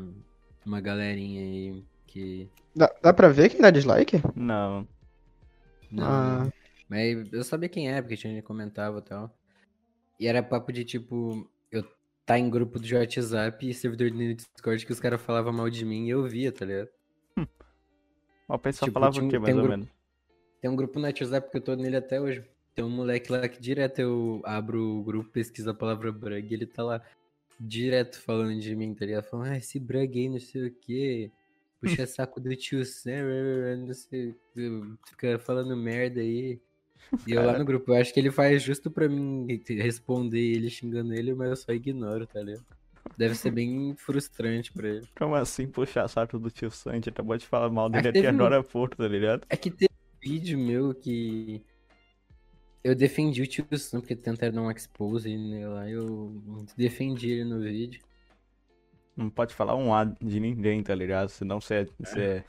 [0.65, 2.49] uma galerinha aí que.
[2.75, 4.21] Dá, dá pra ver quem dá dislike?
[4.35, 4.87] Não.
[5.91, 6.53] Não, Ah.
[6.89, 9.39] Mas eu sabia quem é, porque tinha gente que comentava e tal.
[10.19, 11.85] E era papo de tipo, eu
[12.27, 15.85] tá em grupo do WhatsApp e servidor do Discord que os caras falavam mal de
[15.85, 16.89] mim e eu via, tá ligado?
[18.51, 19.89] Mas o pessoal Tipo, falava tinha o quê, tem mais um ou grupo- menos?
[20.61, 22.45] Tem um grupo no WhatsApp que eu tô nele até hoje.
[22.75, 26.55] Tem um moleque lá que direto eu abro o grupo, pesquiso a palavra brug e
[26.55, 27.03] ele tá lá
[27.59, 29.25] direto falando de mim, tá ligado?
[29.25, 31.31] Falando, ah, esse brug aí, não sei o quê.
[31.81, 34.35] Puxa saco do tio Sam, não sei,
[35.09, 36.61] fica falando merda aí.
[37.27, 40.69] E eu lá no grupo, eu acho que ele faz justo pra mim responder ele
[40.71, 42.65] xingando ele, mas eu só ignoro, tá ligado?
[43.17, 45.07] Deve ser bem frustrante pra ele.
[45.19, 47.11] Como assim puxar saco do tio Sandy?
[47.11, 49.45] Acabou de falar mal dele que aqui teve um- agora há pouco, tá ligado?
[49.49, 51.63] É que teve um vídeo meu que
[52.83, 56.35] eu defendi o tio Sam, porque tentaram dar um expose nele lá, eu
[56.77, 58.01] defendi ele no vídeo.
[59.17, 61.29] Não pode falar um A de ninguém, tá ligado?
[61.29, 62.45] Senão você é, você é,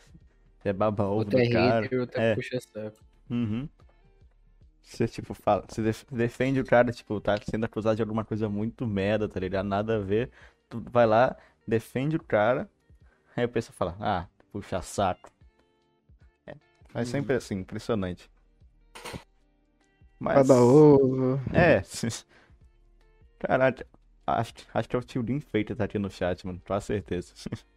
[0.58, 1.82] você é baba-ovo Outro do é cara.
[1.82, 2.32] hater, outro É.
[2.32, 2.98] é puxa saco.
[3.30, 3.68] Uhum.
[4.84, 8.50] Você, tipo, fala, você def- defende o cara, tipo, tá sendo acusado de alguma coisa
[8.50, 9.66] muito merda, tá ligado?
[9.68, 10.32] Nada a ver.
[10.70, 11.36] Tu vai lá,
[11.68, 12.70] defende o cara,
[13.36, 15.32] aí o pessoal fala, ah, puxa saco.
[16.46, 16.56] É,
[16.94, 17.12] mas Uhum.
[17.14, 18.30] sempre assim, impressionante.
[20.20, 21.40] Mas, Baba ovo.
[21.54, 21.82] é,
[23.40, 23.86] caralho,
[24.26, 26.80] acho, que- acho que é o tio Lin Feita tá aqui no chat, mano, com
[26.82, 27.34] certeza.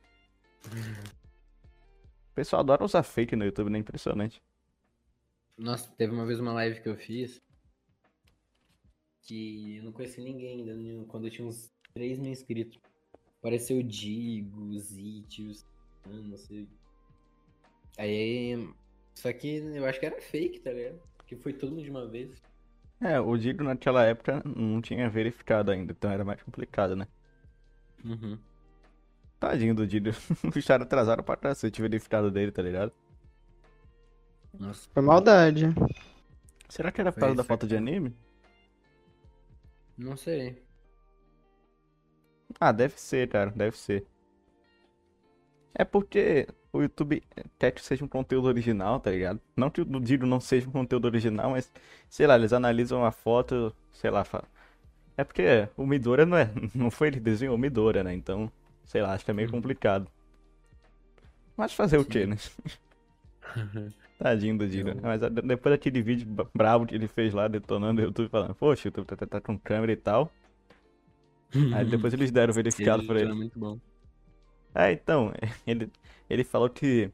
[2.32, 3.78] O pessoal adora usar fake no YouTube, né?
[3.78, 4.42] Impressionante.
[5.56, 7.40] Nossa, teve uma vez uma live que eu fiz
[9.24, 12.78] que eu não conheci ninguém ainda, né, quando eu tinha uns 3 mil inscritos.
[13.38, 15.66] Apareceu o Digo, Zitius,
[16.06, 16.68] não sei.
[17.98, 18.68] Aí.
[19.14, 21.00] Só que eu acho que era fake, tá ligado?
[21.26, 22.42] Que foi todo mundo de uma vez.
[23.00, 27.06] É, o Digo naquela época não tinha verificado ainda, então era mais complicado, né?
[28.04, 28.38] Uhum.
[29.38, 30.10] Tadinho do Dido.
[30.10, 32.92] Os caras atrasaram pra cacete o verificado dele, tá ligado?
[34.58, 34.88] Nossa.
[34.92, 35.66] Foi maldade.
[36.68, 38.14] Será que era por causa da falta de anime?
[39.98, 40.62] Não sei.
[42.60, 44.06] Ah, deve ser, cara, deve ser.
[45.74, 47.22] É porque o YouTube
[47.58, 49.40] quer que seja um conteúdo original, tá ligado?
[49.56, 51.70] Não que o vídeo não seja um conteúdo original, mas,
[52.08, 54.44] sei lá, eles analisam a foto, sei lá, fa-
[55.16, 58.14] é porque o Midora não é, não foi ele que desenhou o Midora, né?
[58.14, 58.50] Então,
[58.86, 59.52] sei lá, acho que é meio Uhum.
[59.52, 60.08] complicado.
[61.56, 62.26] Mas fazer o quê, Sim.
[62.26, 62.36] né?
[64.18, 64.90] Tadinho do Dino.
[64.90, 68.54] Eu- Mas a- depois daquele vídeo brabo que ele fez lá, detonando o YouTube, falando,
[68.54, 70.32] poxa, o YouTube tá, tá- tá com câmera e tal.
[71.74, 73.34] Aí depois eles deram o verificado Ele pra é ele.
[73.34, 73.78] muito bom.
[74.74, 75.32] É, então,
[75.66, 75.90] ele,
[76.28, 77.10] ele falou que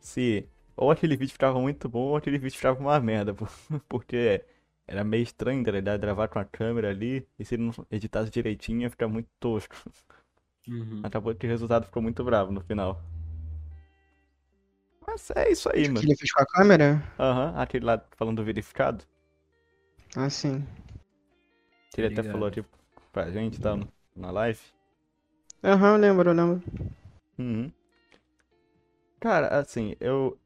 [0.00, 3.48] se ou aquele vídeo ficava muito bom ou aquele vídeo ficava uma merda, por-
[3.88, 4.42] porque
[4.86, 6.00] era meio estranho, ligado?
[6.00, 9.74] Gravar com a câmera ali e se ele não editasse direitinho ia ficar muito tosco.
[10.66, 11.00] Uhum.
[11.02, 13.00] Acabou que o resultado ficou muito bravo no final.
[15.14, 16.06] Mas é isso aí, O que mano.
[16.06, 17.00] ele fez com a câmera?
[17.18, 19.04] Aham, aquele lá falando do verificado,
[20.16, 20.66] Ah, sim.
[21.92, 22.22] que ele até Ligado.
[22.22, 22.68] falou tipo
[23.12, 23.78] pra gente, tá,
[24.14, 24.60] na live.
[25.64, 26.62] Aham, eu lembro, eu lembro.
[27.38, 27.72] Uhum.
[29.20, 30.38] Cara, assim, eu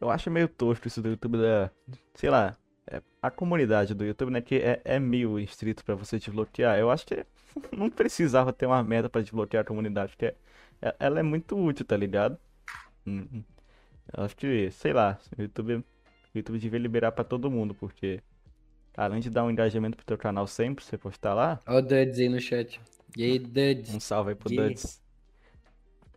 [0.00, 1.70] eu acho meio tosco isso do YouTube da,
[2.14, 6.18] sei lá, é, a comunidade do YouTube, né, que é, é mil inscritos pra você
[6.18, 6.78] desbloquear.
[6.78, 7.26] Eu acho que
[7.76, 10.34] não precisava ter uma meta pra desbloquear a comunidade, porque
[10.82, 12.38] é- ela é muito útil, tá ligado?
[13.06, 13.44] Uhum.
[14.16, 15.84] Eu acho que, sei lá, o YouTube, o
[16.34, 18.22] YouTube devia liberar pra todo mundo, porque
[18.96, 22.18] além de dar um engajamento pro teu canal sempre, você postar lá, Olha o Duds
[22.18, 22.80] aí no chat.
[23.16, 23.96] E aí, Duds?
[23.96, 24.70] um salve aí pro Yeah.
[24.70, 25.00] Duds.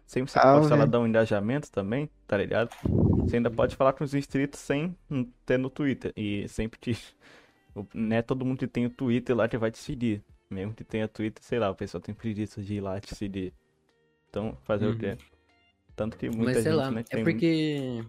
[0.06, 0.50] Sempre você Salve.
[0.52, 2.70] posta lá, dá um engajamento também, tá ligado?
[3.26, 6.12] Você ainda pode falar com os inscritos sem hum, ter no Twitter.
[6.18, 6.92] E sempre que.
[7.76, 10.24] o- Não é todo mundo que tem o Twitter lá que vai te seguir.
[10.50, 13.54] Mesmo que tenha Twitter, sei lá, o pessoal tem preguiça de ir lá te seguir.
[14.30, 14.98] Então, fazer o Uhum.
[14.98, 15.18] quê?
[16.02, 18.04] Tanto que muita Mas sei gente, lá, né, é porque.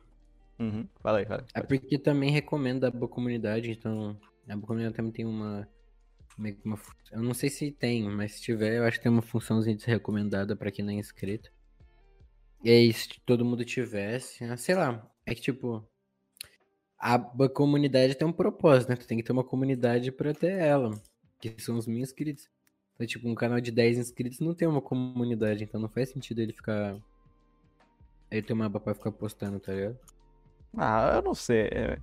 [0.58, 0.88] Uhum.
[1.02, 1.44] Fala aí, fala.
[1.52, 1.66] É pode.
[1.80, 4.18] porque também recomenda a boa comunidade, então.
[4.48, 5.68] A boa comunidade também tem uma.
[6.38, 6.78] uma
[7.10, 9.82] eu não sei se tem, mas se tiver, eu acho que tem uma funçãozinha de
[9.82, 11.52] ser recomendada pra quem não é inscrito.
[12.64, 14.42] E aí, se todo mundo tivesse.
[14.44, 15.86] ah, Sei lá, é que tipo.
[16.98, 18.96] A boa comunidade tem um propósito, né?
[18.96, 20.98] Tu tem que ter uma comunidade pra ter ela.
[21.38, 22.48] Que são os mil inscritos.
[22.94, 26.40] Então, tipo, um canal de 10 inscritos não tem uma comunidade, então não faz sentido
[26.40, 26.96] ele ficar.
[28.32, 29.98] Ele ter uma aba pra ficar postando, tá ligado?
[30.76, 31.68] Ah, eu não sei.
[31.68, 31.98] É,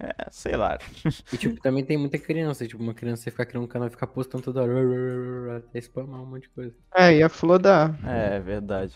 [0.00, 0.78] é, sei lá.
[1.32, 2.66] E, tipo, também tem muita criança.
[2.66, 5.58] Tipo, uma criança você ficar criando um canal e ficar postando toda hora.
[5.58, 6.74] Até spamar um monte de coisa.
[6.94, 7.98] É, ia flodar.
[8.08, 8.94] É, verdade.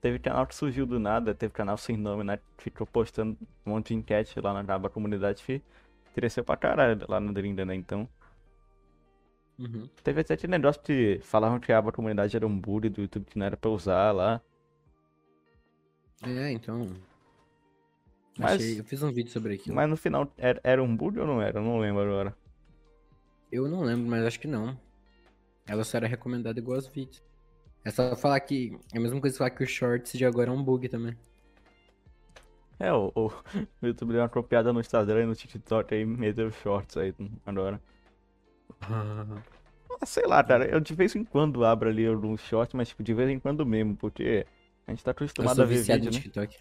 [0.00, 2.38] Teve canal que surgiu do nada, teve canal sem nome, né?
[2.58, 5.60] Ficou postando um monte de enquete lá na aba comunidade que
[6.14, 7.74] cresceu pra caralho lá no Drinda, né?
[7.74, 8.08] Então,
[9.58, 9.88] Uhum.
[10.04, 13.24] teve até aquele negócio que falavam que a aba comunidade era um bug do YouTube
[13.24, 14.40] que não era pra usar lá.
[16.22, 16.88] É, então.
[18.38, 18.80] Mas- Achei...
[18.80, 19.74] Eu fiz um vídeo sobre aquilo.
[19.74, 21.58] Mas no final, era, era um bug ou não era?
[21.58, 22.36] Eu não lembro agora.
[23.50, 24.78] Eu não lembro, mas acho que não.
[25.66, 27.22] Ela só era recomendada igual aos vídeos.
[27.84, 28.78] É só falar que.
[28.92, 31.16] É a mesma coisa que falar que o Shorts de agora é um bug também.
[32.78, 33.32] É, o, o, o
[33.86, 37.14] YouTube deu uma copiada no Instagram e no TikTok aí, meteu shorts aí
[37.44, 37.80] agora.
[40.00, 43.02] Ah, sei lá, cara, eu de vez em quando abro ali alguns shorts, mas tipo,
[43.02, 44.46] de vez em quando mesmo, porque
[44.88, 46.22] a gente tá acostumado a ver viciado vídeo, no né?
[46.22, 46.56] TikTok.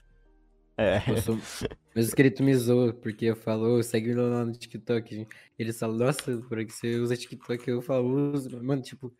[0.78, 0.98] É.
[1.10, 1.36] Eu sou...
[1.96, 5.26] Meus inscritos me zoam, porque eu falo, "Ô, segue ele lá no TikTok.
[5.58, 7.68] Eles falam, nossa, por que você usa TikTok?
[7.70, 8.62] Eu falo, uso.
[8.62, 9.16] Mano, tipo.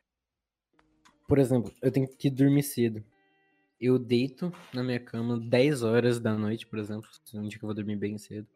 [1.26, 3.02] Por exemplo, eu tenho que dormir cedo.
[3.80, 7.10] Eu deito na minha cama 10 horas da noite, por exemplo.
[7.34, 8.48] Um dia que eu vou dormir bem cedo.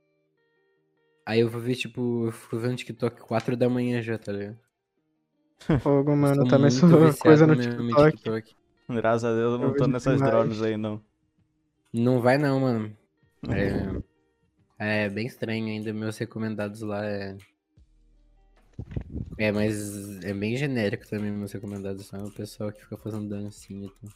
[1.25, 4.59] Aí eu vou ver, tipo, eu fico vendo TikTok 4 da manhã já, tá ligado?
[5.79, 8.17] Fogo, mano, sou viciado coisa no TikTok.
[8.17, 8.60] TikTok.
[8.89, 10.31] Graças a Deus eu não Eu tô nessas demais.
[10.31, 11.01] drogas aí, não.
[11.93, 12.97] Não vai não, mano.
[14.77, 15.93] É, é bem estranho ainda.
[15.93, 17.37] Meus recomendados lá é.
[19.37, 22.05] É, mas é bem genérico também meus recomendados.
[22.05, 24.13] Só o pessoal que fica fazendo dancinha e tudo.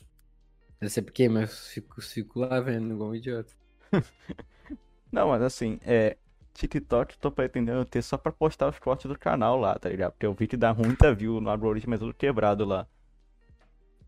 [0.82, 3.52] Eu sei porquê, mas eu fico, fico lá vendo igual um idiota.
[5.12, 6.18] Não, mas assim, é.
[6.54, 10.14] TikTok tô pretendendo ter só pra postar os cortes do canal lá, tá ligado?
[10.14, 12.88] Porque eu vi que dá muita view no algoritmo, é tudo quebrado lá.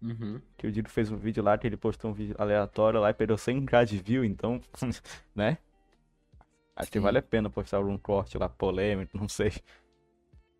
[0.01, 0.41] Uhum.
[0.57, 3.13] Que o Dido fez um vídeo lá, que ele postou um vídeo aleatório lá e
[3.13, 4.61] perdeu 100k de view, então,
[5.35, 5.57] né?
[6.75, 7.03] Acho que Sim.
[7.03, 9.51] vale a pena postar algum corte lá polêmico, não sei.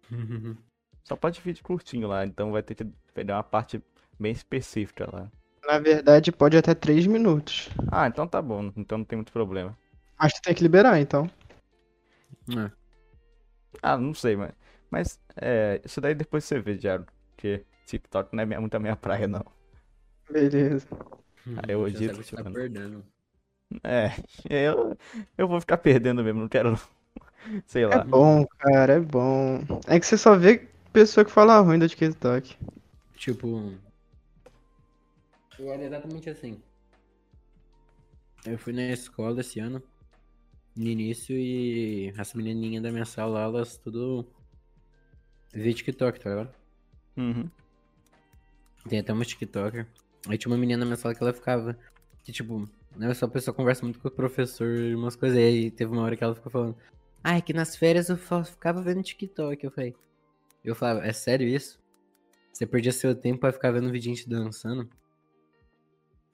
[1.04, 3.82] Só pode vídeo curtinho lá, então vai ter que pegar uma parte
[4.20, 5.32] bem específica lá.
[5.66, 7.70] Na verdade, pode até 3 minutos.
[7.92, 9.78] Ah, então tá bom, então não tem muito problema.
[10.20, 11.30] Mas tu tem que liberar, então.
[12.50, 12.72] É.
[13.82, 14.54] Ah, não sei, mas.
[14.90, 15.82] Mas, é.
[15.84, 17.06] Isso daí depois você vê, Diário.
[17.36, 19.44] Porque TikTok não é minha- muito a minha praia, não.
[20.30, 20.88] Beleza.
[21.58, 23.06] Ah, eu Já odeio sabe o que tá perdendo.
[23.84, 24.10] É,
[24.50, 24.98] eu,
[25.38, 26.76] eu vou ficar perdendo mesmo, não quero,
[27.68, 28.04] sei É lá.
[28.04, 29.60] bom, cara, é bom.
[29.88, 32.58] É que você só vê pessoa que fala ruim do TikTok.
[33.16, 33.74] Tipo.
[35.60, 36.62] Eu era exatamente assim.
[38.46, 39.82] Eu fui na escola esse ano,
[40.76, 44.26] no início, e as menininhas da minha sala, elas tudo
[45.54, 46.54] via TikTok, tá ligado?
[47.18, 47.50] Uhum.
[48.88, 49.88] Tem até uma TikToker.
[50.28, 51.78] Aí tinha uma menina na minha sala que ela ficava.
[52.24, 55.38] Que tipo, né, só a pessoa conversa muito com o professor e umas coisas.
[55.38, 56.76] E aí teve uma hora que ela ficou falando.
[57.24, 59.64] Ai, que nas férias eu ficava vendo TikTok.
[59.64, 59.96] Eu falei.
[60.64, 61.80] Eu falava, é sério isso?
[62.52, 64.90] Você perdia seu tempo pra ficar vendo vídeo de gente dançando?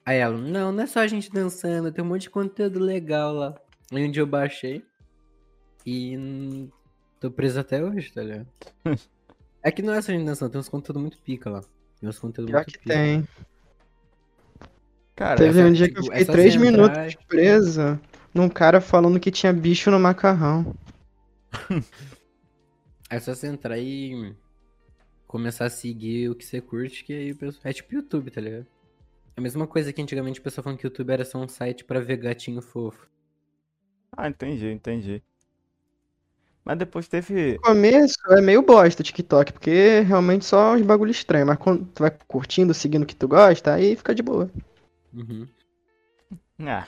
[0.06, 3.32] Aí ela, não, não é só a gente dançando, tem um monte de conteúdo legal
[3.32, 3.54] lá.
[3.92, 4.84] Aí um dia eu baixei.
[5.86, 6.68] E
[7.20, 8.48] tô preso até hoje, tá ligado?
[9.62, 11.60] é que não é só a gente dançando, tem uns conteúdos muito pica lá.
[12.04, 12.94] Tem uns conteúdos Pior muito que pica.
[12.94, 13.28] tem.
[15.16, 17.98] Cara, Teve essa- um dia que eu tipo, fiquei três centrais- minutos presa
[18.34, 20.76] num cara falando que tinha bicho no macarrão.
[23.08, 24.34] É só você entrar e
[25.26, 27.62] começar a seguir o que você curte, que aí o pessoal...
[27.64, 28.66] É tipo YouTube, tá ligado?
[29.34, 31.84] É a mesma coisa que antigamente o pessoal falando que YouTube era só um site
[31.84, 33.08] pra ver gatinho fofo.
[34.14, 35.22] Ah, entendi, entendi.
[36.64, 37.54] Mas depois teve.
[37.54, 41.46] No começo é meio bosta o TikTok, porque realmente só uns bagulho estranho.
[41.46, 44.48] Mas quando tu vai curtindo, seguindo o que tu gosta, aí fica de boa.
[45.12, 45.46] Uhum.
[46.60, 46.86] Ah,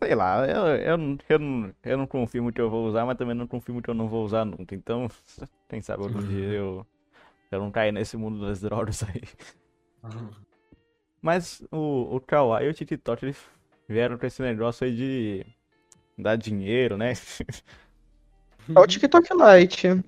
[0.00, 3.04] sei lá, eu, eu, não- eu, não, eu não confio muito que eu vou usar,
[3.04, 4.74] mas também não confio muito que eu não vou usar nunca.
[4.74, 5.08] Então,
[5.68, 6.86] quem sabe algum dia eu,
[7.50, 9.22] eu não cair nesse mundo das drogas aí.
[11.20, 13.38] Mas o, o Kawaii e o TikTok, eles
[13.88, 15.46] vieram com esse negócio aí de
[16.18, 17.12] dar dinheiro, né?
[18.74, 20.02] É o TikTok Lite.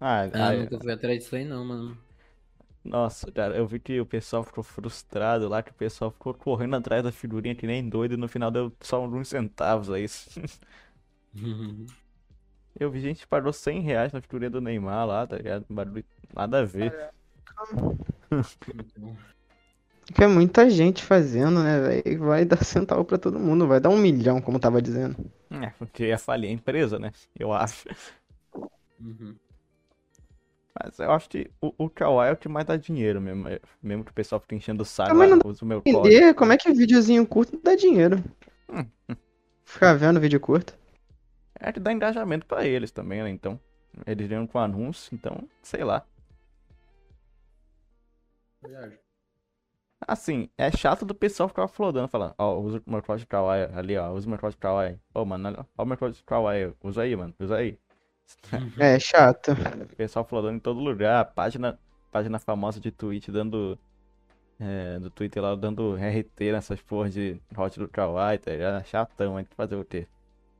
[0.00, 1.98] Ah, Ah, ah, nunca fui atrás disso aí não, mano.
[2.84, 6.76] nossa, cara, eu vi que o pessoal ficou frustrado lá, que o pessoal ficou correndo
[6.76, 10.06] atrás da figurinha que nem doido e no final deu só uns centavos aí.
[12.78, 15.64] Eu vi gente que pagou 100 reais na figurinha do Neymar lá, tá ligado?
[15.68, 16.04] Barulho,
[16.34, 17.10] nada a ver.
[20.14, 22.18] Que é muita gente fazendo, né, velho?
[22.24, 25.16] Vai dar centavo pra todo mundo, vai dar um milhão, como eu tava dizendo.
[25.50, 27.12] É, porque ia falir a empresa, né?
[27.38, 27.88] Eu acho.
[29.00, 29.34] Uhum.
[30.78, 33.48] Mas eu acho que o, o Kawaii é o que mais dá dinheiro mesmo.
[33.48, 35.80] é- Mesmo que o pessoal fique enchendo o saco, Também lá, não usa o meu
[35.82, 36.06] código.
[36.06, 38.22] Entender como é que videozinho curto dá dinheiro.
[38.68, 38.86] Hum.
[39.64, 40.76] Ficar vendo vídeo curto.
[41.58, 43.30] É que dá engajamento pra eles também, né?
[43.30, 43.58] Então,
[44.06, 46.04] eles ganham com anúncio, então, sei lá.
[50.00, 53.96] Assim, é chato do pessoal ficar flodando, falando, ó, usa o meu código Kawaii ali,
[53.96, 54.98] ó, usa o meu código Kawaii.
[55.14, 57.78] Ô, mano, olha- ó o meu código Kawaii, usa aí, mano, usa aí.
[58.78, 59.52] É chato.
[59.52, 61.78] O pessoal flodando em todo lugar, página,
[62.12, 63.78] página famosa de Twitch dando,
[64.60, 68.84] é, do Twitter lá, dando RT nessas porras de hot do Kawaii, tá ligado?
[68.86, 70.06] Chatão, hein, fazer o quê?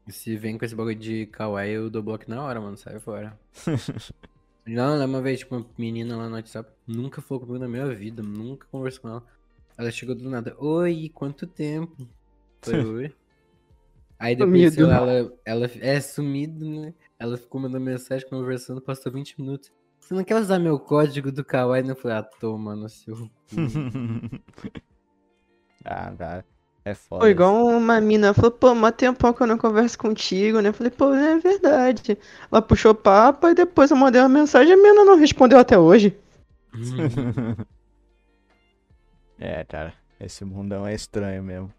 [0.08, 2.76] Se vem com esse bagulho de kawaii, eu dou bloco na hora, mano.
[2.76, 3.36] Sai fora.
[4.66, 8.22] Não, uma vez, tipo, uma menina lá no WhatsApp nunca falou comigo na minha vida,
[8.22, 9.24] nunca conversou com ela.
[9.78, 12.08] Ela chegou do nada, oi, quanto tempo?
[12.60, 13.14] Falei, oi.
[14.18, 14.88] Aí depois, Sumido.
[14.88, 16.94] lá, ela, ela é sumido, né?
[17.18, 19.70] Ela ficou mandando mensagem, conversando, passou 20 minutos.
[20.00, 21.86] Você não quer usar meu código do Kawaii?
[21.86, 23.30] Eu falei, ah, toma no seu cu.
[25.84, 26.44] ah, cara,
[26.86, 27.22] é foda.
[27.22, 30.68] Foi igual uma mina falou, pô, mó tempão que eu não converso contigo, né?
[30.68, 32.16] Eu falei, pô, é verdade.
[32.50, 35.76] Ela puxou papo e depois eu mandei uma mensagem e a mina não respondeu até
[35.76, 36.16] hoje.
[39.38, 41.70] É, cara, esse mundão é estranho mesmo.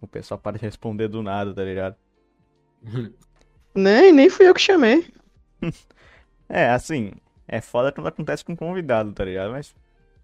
[0.00, 1.96] O pessoal para de responder do nada, tá ligado?
[3.74, 5.12] Nem, nem fui eu que chamei.
[6.48, 7.12] É, assim,
[7.48, 9.50] é foda quando acontece com convidado, tá ligado?
[9.50, 9.74] Mas,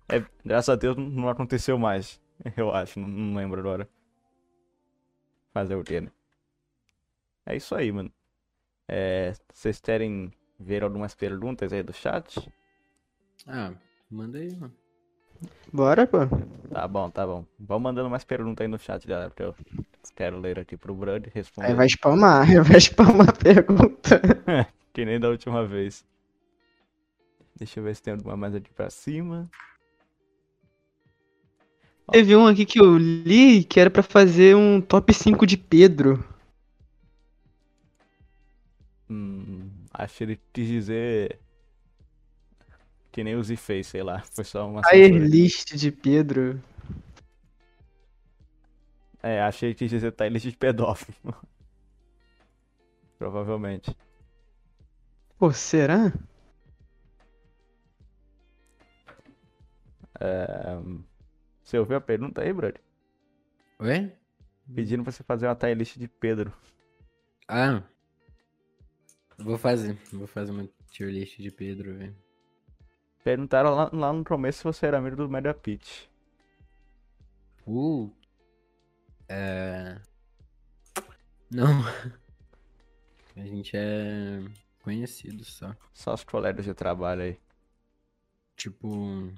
[0.08, 2.20] é, graças a Deus não aconteceu mais,
[2.56, 3.88] eu acho, não, não lembro agora.
[5.52, 6.10] Fazer o quê, né?
[7.46, 8.12] É isso aí, mano.
[8.86, 12.50] É, vocês querem ver algumas perguntas aí do chat?
[13.46, 13.72] ah,
[14.10, 14.74] manda aí, mano.
[15.72, 16.18] Bora, pô.
[16.72, 17.44] Tá bom, tá bom.
[17.58, 19.54] Vão mandando mais perguntas aí no chat, galera, porque eu
[20.16, 21.68] quero ler aqui pro Brad responder.
[21.68, 24.20] Aí vai spamar, vai spamar a pergunta.
[24.92, 26.04] Que nem da última vez.
[27.54, 29.48] Deixa eu ver se tem alguma mais aqui pra cima.
[32.10, 36.24] Teve um aqui que eu li que era pra fazer um top 5 de Pedro.
[39.10, 41.38] Hum, acho que ele quis dizer.
[43.12, 44.22] Que nem o Z fez, sei lá.
[44.32, 46.62] Foi só uma Tier list de Pedro.
[49.22, 51.16] É, achei que dizer tá list de pedófilo.
[53.18, 53.94] Provavelmente.
[55.38, 56.12] Pô, será?
[60.20, 60.78] É,
[61.68, 62.76] Você ouviu a pergunta aí, Brad?
[63.78, 64.10] Oi?
[64.74, 66.50] Pedindo pra você fazer uma tier list de Pedro.
[67.46, 67.82] Ah.
[69.36, 69.98] Vou fazer.
[70.10, 72.16] Vou fazer uma tier list de Pedro, velho.
[73.22, 76.06] Perguntaram lá, lá no começo se você era amigo do Mega Pitch.
[77.66, 78.10] Uh.
[79.28, 80.00] É...
[81.50, 81.84] Não.
[83.36, 84.40] A gente é
[84.80, 85.76] conhecido só.
[85.92, 87.38] Só os colegas de trabalho aí.
[88.56, 89.30] Tipo.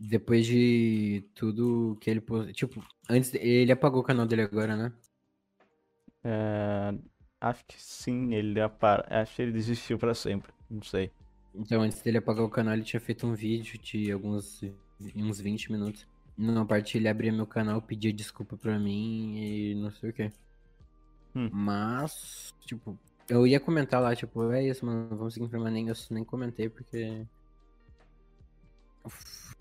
[0.00, 2.52] Depois de tudo que ele postou.
[2.52, 3.34] Tipo, antes.
[3.34, 4.92] Ele apagou o canal dele agora, né?
[6.22, 6.94] É,
[7.40, 10.52] acho que sim, ele apa- acho que ele desistiu pra sempre.
[10.70, 11.10] Não sei.
[11.54, 14.62] Então, antes dele apagar o canal, ele tinha feito um vídeo de alguns.
[15.16, 16.06] uns 20 minutos.
[16.36, 20.30] Numa parte ele abria meu canal, pedia desculpa pra mim e não sei o que.
[21.34, 21.50] Hum.
[21.52, 22.96] Mas, tipo,
[23.28, 27.26] eu ia comentar lá, tipo, é isso, mano, vamos seguir nem, eu nem comentei porque.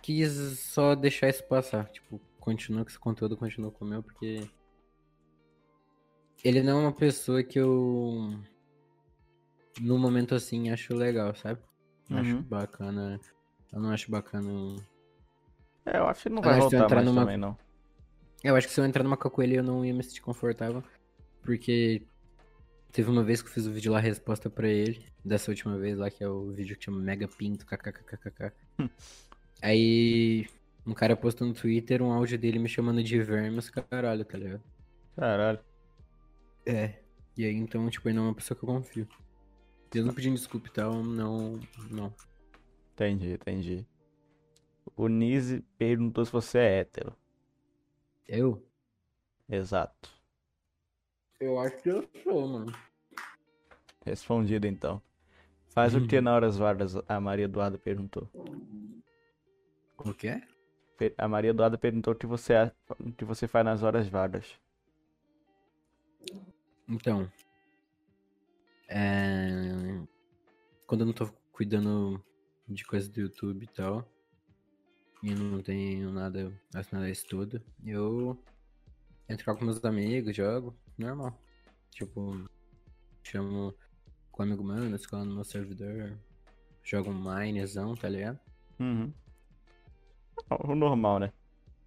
[0.01, 1.89] Quis só deixar isso passar.
[1.89, 4.47] Tipo, continua com esse conteúdo, continua com o meu, porque.
[6.43, 8.29] Ele não é uma pessoa que eu.
[9.81, 11.59] No momento assim, acho legal, sabe?
[12.11, 12.41] Acho Uhum.
[12.43, 13.19] bacana.
[13.71, 14.49] Eu não acho bacana.
[15.85, 17.57] É, eu acho que não Eu vai acho eu voltar entrar numa- também, não.
[18.43, 20.83] Eu acho que se eu entrar numa ele eu não ia me sentir confortável.
[21.41, 22.05] Porque
[22.91, 25.05] teve uma vez que eu fiz o vídeo lá, resposta pra ele.
[25.23, 28.53] Dessa última vez lá, que é o vídeo que chama Mega Pinto, kkkkkk.
[29.61, 30.47] Aí
[30.85, 34.63] um cara postou no Twitter um áudio dele me chamando de vermes, caralho, tá ligado?
[35.15, 35.59] Caralho.
[36.65, 37.01] É.
[37.35, 39.07] E aí então, tipo, ele não é uma pessoa que eu confio.
[39.93, 41.59] Mesmo pedindo desculpa e tal, não.
[41.89, 42.13] Não.
[42.93, 43.85] Entendi, entendi.
[44.95, 47.15] O Nise perguntou se você é hétero.
[48.27, 48.65] Eu?
[49.49, 50.09] Exato.
[51.39, 52.73] Eu acho que eu sou, mano.
[54.05, 55.01] Respondido então.
[55.69, 56.21] Faz o que Uhum.
[56.23, 56.95] na horas vagas?
[57.07, 58.27] A Maria Eduarda perguntou.
[59.97, 60.41] O quê?
[60.97, 62.53] Pe- A Maria Eduarda perguntou o que você,
[62.99, 64.59] o que você faz nas horas vagas.
[66.87, 67.29] Então.
[68.87, 70.01] É...
[70.85, 72.23] Quando eu não tô cuidando
[72.67, 74.07] de coisa do YouTube e tal.
[75.23, 77.61] E não tenho nada relacionado a isso tudo.
[77.83, 78.37] Eu
[79.27, 80.75] entro com meus amigos, jogo.
[80.97, 81.37] Normal.
[81.91, 82.47] Tipo,
[83.23, 83.73] chamo
[84.31, 86.17] com um amigo meu, na escola no meu servidor.
[86.83, 88.39] Jogo um minezão, tá ligado?
[88.79, 89.11] Uhum.
[90.49, 91.33] O normal, né?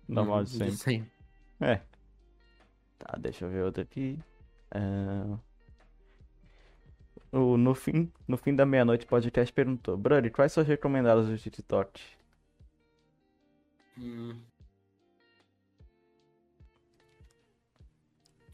[0.09, 1.11] Normal de Uhum, sempre.
[1.61, 1.77] É.
[2.99, 4.19] Tá, deixa eu ver outro aqui.
[4.71, 5.39] Ah,
[7.33, 11.29] O, no, fim, no fim da meia-noite, o podcast perguntou: Brody, quais são os recomendados
[11.29, 12.01] do TikTok?
[13.99, 14.41] Hum.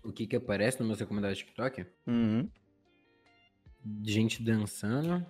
[0.02, 1.84] O que que aparece no meu recomendado TikTok?
[2.06, 2.48] Uhum.
[4.04, 5.26] gente dançando.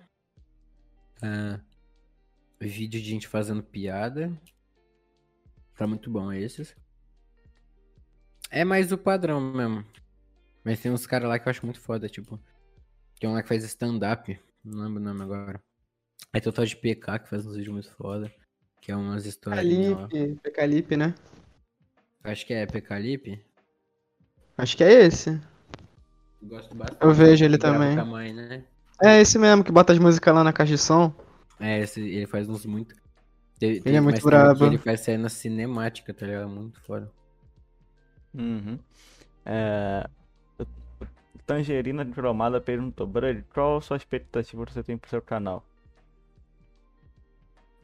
[1.21, 1.59] ah,
[2.59, 4.31] vídeo de gente fazendo piada.
[5.77, 6.75] Tá muito bom esses.
[8.49, 9.85] É mais o padrão mesmo.
[10.63, 12.39] Mas tem uns caras lá que eu acho muito foda, tipo.
[13.19, 14.39] Tem um lá que faz stand-up.
[14.63, 15.61] Não lembro o nome agora.
[16.33, 18.31] Aí tem o tal de PK que faz uns vídeos muito foda.
[18.81, 19.63] Que é umas histórias.
[19.65, 20.07] lá.
[20.07, 21.13] Calipe, Pecalipe, né?
[22.23, 23.45] Acho que é PK Lip.
[24.57, 25.39] Acho que é esse.
[26.41, 27.03] Gosto bastante.
[27.03, 27.95] Eu vejo ele também.
[28.03, 28.65] mãe, né?
[29.03, 31.13] É esse mesmo que bota as músicas lá na caixa de som.
[31.59, 32.95] É, esse, ele faz uns muito.
[33.59, 34.65] Ele é muito brabo.
[34.65, 36.49] Ele faz cena cinemática, tá ligado?
[36.49, 37.11] Muito foda.
[38.33, 38.77] Uhum.
[39.45, 40.07] É,
[41.47, 45.65] Tangerina de Cromada perguntou: Brody, qual a sua expectativa que você tem pro seu canal?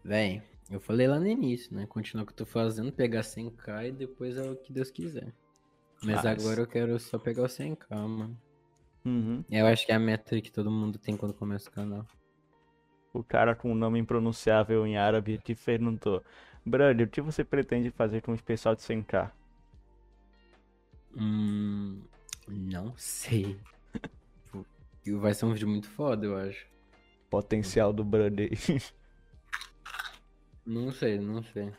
[0.03, 1.85] Véi, eu falei lá no início, né?
[1.87, 5.33] Continuar o que eu tô fazendo, pegar 100k e depois é o que Deus quiser.
[6.03, 8.37] Mas Ah, agora eu quero só pegar o 100k, mano.
[9.05, 9.45] Uhum.
[9.49, 12.05] Eu acho que é a meta que todo mundo tem quando começa o canal.
[13.13, 16.23] O cara com um nome impronunciável em árabe te perguntou:
[16.65, 19.31] Brody, o que você pretende fazer com o especial de 100k?
[21.15, 22.01] Hum.
[22.47, 23.59] Não sei.
[25.19, 26.65] Vai ser um vídeo muito foda, eu acho.
[27.29, 28.49] Potencial do Brody.
[30.65, 31.73] Não sei, não sei.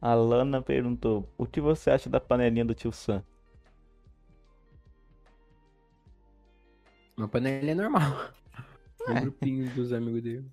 [0.00, 3.22] A Lana perguntou: O que você acha da panelinha do tio Sam?
[7.16, 8.30] Uma panelinha normal.
[9.08, 9.20] Um É.
[9.20, 10.44] grupinho dos amigos dele.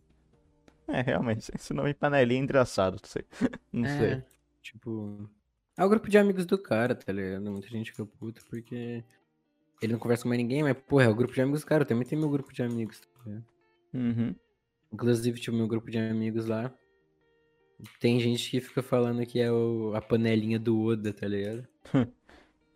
[0.88, 3.26] É, realmente, esse nome panelinha é engraçado, não sei.
[3.72, 4.24] Não É, sei.
[4.62, 5.30] Tipo.
[5.78, 7.49] É o grupo de amigos do cara, tá ligado?
[7.51, 9.04] Muita gente fica puta porque
[9.82, 11.84] ele não conversa com mais ninguém, mas, porra, é o grupo de amigos do cara.
[11.84, 13.45] Eu também tenho meu grupo de amigos, tá ligado?
[13.93, 14.36] Uhum.
[14.91, 16.72] Inclusive, tipo, meu grupo de amigos lá.
[17.99, 21.68] Tem gente que fica falando que é o- a panelinha do Oda, tá ligado?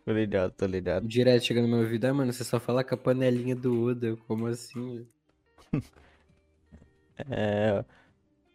[0.04, 1.06] Tô ligado, tô ligado.
[1.06, 4.16] Direto chega no meu ouvido, ah, mano, você só fala com a panelinha do Oda.
[4.26, 5.06] Como assim?
[7.30, 7.84] É,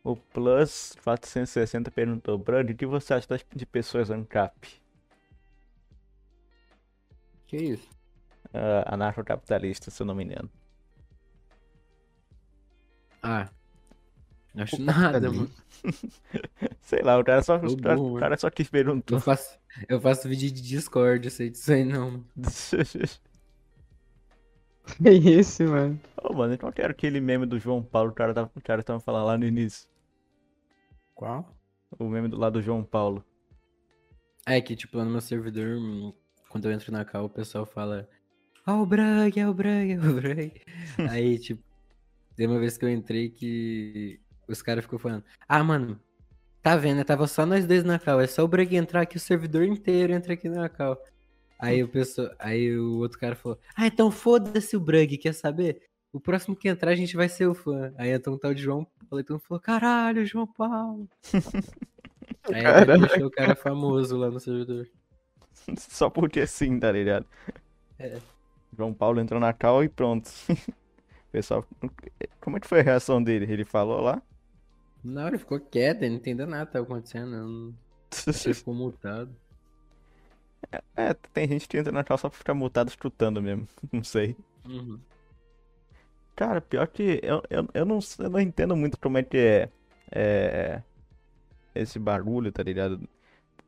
[0.04, 4.82] O Plus 460 perguntou, Brad, o que você acha das- de pessoas ANCAP?
[7.48, 7.90] Que isso?
[8.48, 10.50] Uh, anarcocapitalista, se eu não me engano.
[13.22, 13.50] Ah.
[14.54, 15.50] Não acho nada, mano.
[16.82, 19.16] Sei lá, o cara só, o cara, burro, o cara só quis perguntar.
[19.16, 19.58] Eu faço,
[19.90, 22.24] eu faço vídeo de Discord, eu sei disso aí não.
[25.02, 26.00] Que isso, mano?
[26.22, 29.00] Ô, mano, então quero aquele meme do João Paulo, o cara tava, o cara tava
[29.00, 29.88] falando lá no início.
[31.16, 31.56] Qual?
[31.98, 33.24] O meme do lado do João Paulo.
[34.46, 35.78] É que, tipo, lá no meu servidor,
[36.50, 38.10] quando eu entro na cal, o pessoal fala
[38.66, 40.62] Ó o Brag, é o Brag, é o Brag.
[41.12, 41.62] Aí, tipo,
[42.36, 46.00] tem uma vez que eu entrei que os caras ficou falando Ah, mano,
[46.62, 47.04] tá vendo, né?
[47.04, 50.14] Tava só nós dois na cal, é só o Brag entrar aqui, o servidor inteiro
[50.14, 50.98] entra aqui na cal.
[51.64, 55.82] Aí o pessoal, aí o outro cara falou Ah, então foda-se o Brag, quer saber?
[56.12, 57.94] O próximo que entrar a gente vai ser o fã.
[57.98, 61.08] Aí entrou um tal de João Paulo, e todo mundo falou, caralho, João Paulo.
[62.54, 64.90] Aí deixou o cara famoso lá no servidor.
[65.78, 67.26] Só porque sim, tá ligado?
[67.98, 68.20] É.
[68.78, 70.30] João Paulo entrou na cal e pronto.
[71.32, 71.66] Pessoal,
[72.42, 73.52] como é que foi a reação dele?
[73.52, 74.22] Ele falou lá?
[75.06, 77.32] Hora ele ficou quieto, ele não entendeu nada que tava acontecendo.
[77.32, 77.74] Não...
[78.28, 79.34] Ele ficou multado.
[80.96, 83.68] É, tem gente que entra na cal só pra ficar multado escutando mesmo.
[83.92, 84.36] Não sei.
[84.68, 85.00] Uhum.
[86.36, 89.70] Cara, pior que eu, eu, eu, não, eu não entendo muito como é que é,
[90.12, 90.82] é
[91.76, 93.00] esse barulho, tá ligado?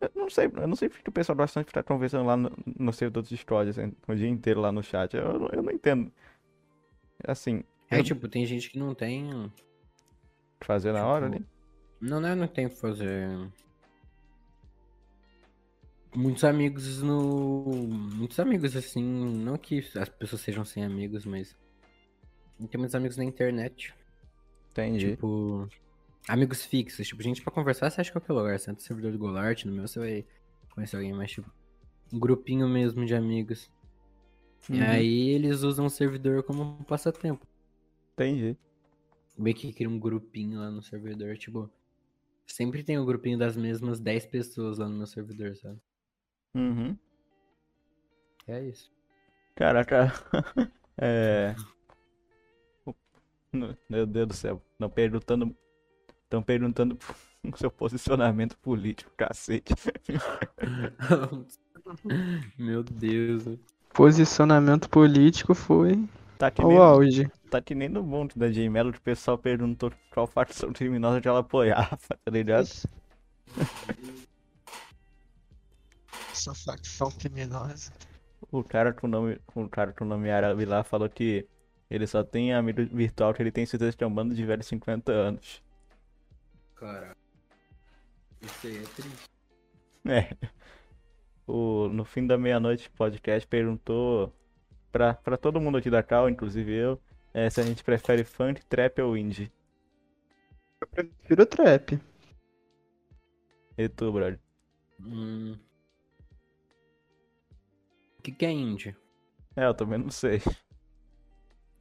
[0.01, 2.51] Eu não sei, eu não sei porque o pessoal gosta de ficar conversando lá no,
[2.77, 5.15] no servidor de Discord, assim, o dia inteiro lá no chat.
[5.15, 6.11] Eu, não- eu não entendo.
[7.25, 9.51] Assim, É eu- tipo, tem gente que não tem.
[10.61, 11.45] fazer na hora Tipo, ali.
[12.01, 13.29] Não, não, é não tem que fazer.
[16.15, 17.63] Muitos amigos no.
[17.87, 19.03] Muitos amigos, assim.
[19.03, 21.55] Não que as pessoas sejam sem amigos, mas.
[22.69, 23.93] Tem muitos amigos na internet.
[24.71, 25.11] Entendi.
[25.11, 25.67] Tipo.
[26.27, 27.05] Amigos fixos.
[27.07, 28.57] Tipo, gente pra conversar, você acha que é qualquer lugar.
[28.59, 30.25] Você entra no servidor do Golart, no meu você vai
[30.73, 31.51] conhecer alguém, mas tipo.
[32.13, 33.69] Um grupinho mesmo de amigos.
[34.69, 34.83] E Uhum.
[34.83, 37.45] aí eles usam o servidor como um passatempo.
[38.13, 38.57] Entendi.
[39.37, 41.69] Meio que cria um grupinho lá no servidor, tipo.
[42.47, 45.79] Sempre tem um grupinho das mesmas 10 pessoas lá no meu servidor, sabe?
[46.55, 46.97] Uhum.
[48.47, 48.91] É isso.
[49.55, 50.13] Caraca.
[50.97, 51.53] É.
[53.89, 54.61] Meu Deus do céu.
[54.79, 55.53] Não perguntando.
[56.23, 56.97] Estão perguntando
[57.43, 59.73] o seu posicionamento político, cacete.
[62.57, 63.43] meu Deus.
[63.93, 67.31] Posicionamento político foi Tá que ao nem, auge.
[67.49, 71.21] tá que nem no monte da J Mello que o pessoal perguntou qual facção criminosa
[71.21, 72.67] que ela apoiava, tá ligado?
[76.35, 77.93] Essa facção criminosa.
[78.51, 81.47] O cara com o nome, o cara com o nome árabe lá falou que
[81.89, 84.65] ele só tem amigo virtual que ele tem certeza que é um bando de velhos
[84.65, 85.63] de 50 anos.
[86.75, 87.15] Cara.
[88.41, 89.29] Isso aí é triste.
[90.07, 90.49] É.
[91.47, 94.33] O, no fim da meia-noite podcast perguntou
[94.91, 97.01] pra, pra todo mundo aqui da Cal, inclusive eu,
[97.33, 99.51] é, se a gente prefere funk, trap ou indie.
[100.81, 101.99] Eu prefiro trap.
[103.77, 104.39] E tu, brother?
[104.99, 105.57] Hum.
[108.25, 108.95] O que, que é indie?
[109.55, 110.41] É, eu também não sei.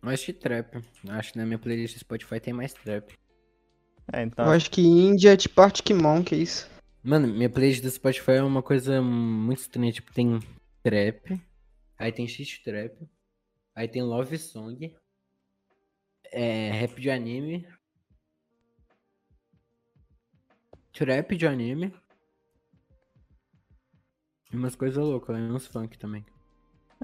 [0.03, 0.77] Acho que trap.
[1.09, 3.15] Acho que na minha playlist do Spotify tem mais trap.
[4.13, 4.45] É, então.
[4.45, 6.69] Eu acho que Índia é tipo Arctic Monkeys.
[7.03, 9.91] Mano, minha playlist do Spotify é uma coisa muito estranha.
[9.91, 10.39] Tipo, tem
[10.83, 11.41] trap,
[11.97, 12.95] aí tem shit trap,
[13.75, 14.95] aí tem love song,
[16.31, 17.67] é, rap de anime,
[20.93, 21.95] trap de anime,
[24.53, 26.25] e umas coisas loucas, e uns funk também.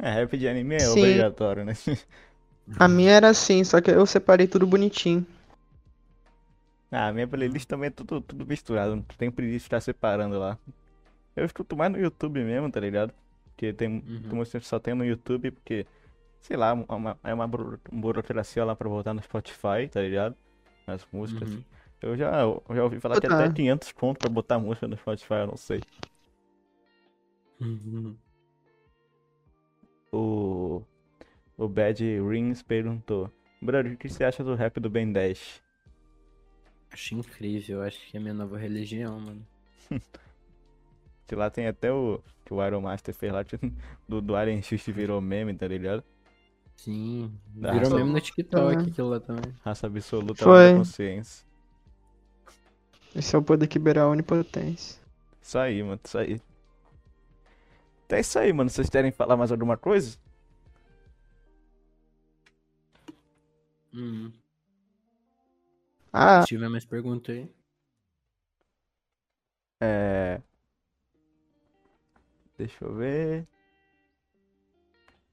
[0.02, 0.90] É, rap de anime é Sim.
[0.90, 1.74] obrigatório, né?
[2.78, 5.26] A minha era assim, só que eu separei tudo bonitinho.
[6.90, 8.96] Ah, a minha playlist também é tudo, tudo misturado.
[8.96, 10.58] Não tem preguiça de ficar separando lá.
[11.36, 13.12] Eu escuto mais no YouTube mesmo, tá ligado?
[13.46, 14.44] Porque tem, Uhum.
[14.44, 15.86] que só tem no YouTube, porque,
[16.42, 20.36] sei lá, é uma, é uma buro- burocracia lá pra voltar no Spotify, tá ligado?
[20.86, 21.50] As músicas.
[21.50, 21.64] Uhum.
[22.02, 23.44] Eu já, eu já ouvi falar que Tá.
[23.44, 25.80] até 500 conto pra botar música no Spotify, eu não sei.
[27.60, 28.16] Uhum.
[30.12, 30.82] O,
[31.56, 33.30] o Bad Rings perguntou:
[33.62, 35.62] Brother, o que você acha do rap do Ben 10?
[36.92, 39.46] Acho incrível, acho que é a minha nova religião, mano.
[41.26, 43.56] Que lá tem até o que o Iron Master fez lá, que
[44.08, 46.02] do, do Alien X virou meme, tá ligado?
[46.74, 48.80] Sim, Da virou raça- mesmo no TikTok Ah.
[48.80, 49.54] aquilo lá também.
[49.64, 50.72] Raça absoluta Foi.
[50.72, 51.46] da consciência.
[53.14, 55.00] Esse é o poder que beira a onipotência.
[55.40, 56.40] Isso aí, mano, isso aí.
[58.10, 58.68] Então é isso aí, mano.
[58.68, 60.18] Vocês querem falar mais alguma coisa?
[63.94, 64.32] Hum.
[66.12, 67.48] Ah, Se tiver mais pergunta aí.
[69.80, 70.40] É.
[72.58, 73.46] Deixa eu ver.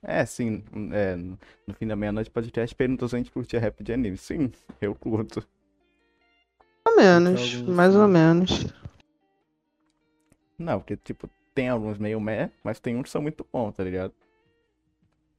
[0.04, 0.64] É, sim.
[0.94, 4.18] é, no fim da meia-noite podcast perguntou se a gente curtia rap de anime.
[4.18, 5.44] Sim, eu curto.
[6.86, 8.52] mais ou menos, mais ou menos.
[10.60, 11.28] Não, porque, tipo,
[11.58, 14.14] tem alguns meio meh, mas tem uns que são muito bons, tá ligado?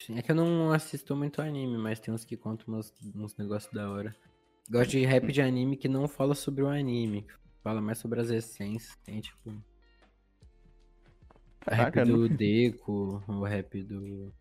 [0.01, 3.37] Sim, é que eu não assisto muito anime, mas tem uns que contam uns, uns
[3.37, 4.17] negócios da hora.
[4.69, 7.25] Gosto de rap de anime que não fala sobre o anime,
[7.63, 8.97] fala mais sobre as essências.
[9.05, 9.49] Tem tipo.
[9.51, 9.65] O
[11.61, 14.35] Caraca, rap do não- Deco, o rap do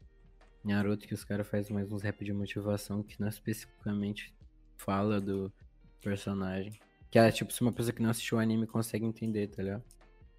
[0.64, 4.34] Naruto, que os caras fazem mais uns rap de motivação que não especificamente
[4.78, 5.54] fala do
[6.02, 6.74] personagem.
[7.12, 9.84] Que é tipo, se uma pessoa que não assistiu o anime consegue entender, tá ligado?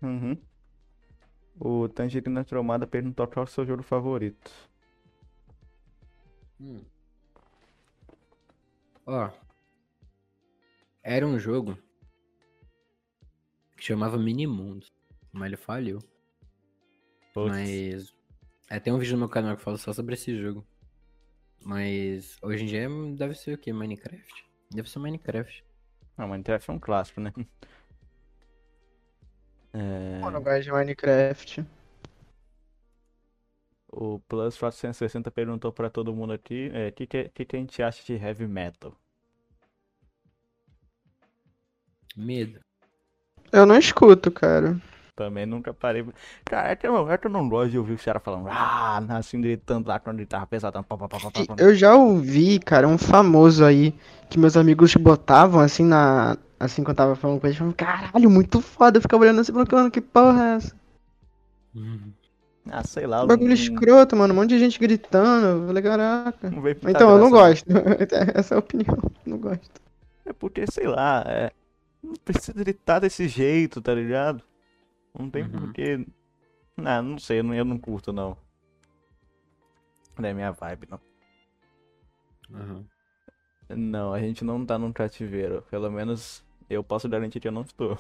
[0.03, 0.37] Uhum.
[1.61, 4.51] O Tangerina Tromada perguntou qual é o seu jogo favorito.
[6.61, 6.85] Hum.
[9.07, 9.31] Ó.
[11.03, 11.79] Era um jogo
[13.77, 14.93] que chamava Minimundos,
[15.33, 15.99] mas ele faliu.
[17.33, 17.51] Putz.
[17.51, 18.15] Mas.
[18.71, 20.65] É, tem um vídeo no meu canal que fala só sobre esse jogo.
[21.65, 23.73] Mas hoje em dia deve ser o quê?
[23.73, 24.47] Minecraft?
[24.71, 25.65] Deve ser Minecraft.
[26.17, 27.33] Ah, Minecraft é um clássico, né?
[29.73, 31.65] É, gosto de Minecraft.
[33.93, 37.83] o Plus 460 perguntou pra todo mundo aqui o que, que, que que a gente
[37.83, 38.95] acha de heavy metal.
[42.17, 42.61] Medo.
[43.53, 44.77] Eu não escuto, cara.
[45.15, 46.07] Também nunca parei.
[46.45, 49.01] Cara, é que eu, é que eu não gosto de ouvir os caras falando, ah,
[49.11, 50.83] assim, gritando lá quando ele tava pesadão.
[50.83, 51.55] Pá, pá, pá, pá, pá.
[51.59, 53.93] Eu já ouvi, cara, um famoso aí
[54.31, 56.37] que meus amigos botavam assim na.
[56.61, 58.99] Assim, quando eu tava falando com eles, falando, caralho, muito foda.
[58.99, 60.77] Eu ficava olhando assim, falando, que porra é essa?
[62.71, 63.25] Ah, sei lá.
[63.25, 64.35] Bagulho não- escroto, mano.
[64.35, 65.47] Um monte de gente gritando.
[65.63, 66.53] Eu falei, caraca.
[66.89, 67.65] Então, eu não gosto.
[68.35, 68.97] Essa é a opinião.
[69.25, 69.81] Não gosto.
[70.25, 71.51] É porque, sei lá, é...
[72.03, 74.43] não precisa gritar desse jeito, tá ligado?
[75.19, 75.51] Não tem Uhum.
[75.51, 76.07] porquê.
[76.77, 78.37] Não, não sei, eu não, eu não curto, não.
[80.19, 81.01] Não é minha vibe, não.
[82.55, 82.85] Aham.
[83.71, 85.63] Não, a gente não tá num cativeiro.
[85.71, 87.99] Pelo menos eu posso garantir que eu não estou.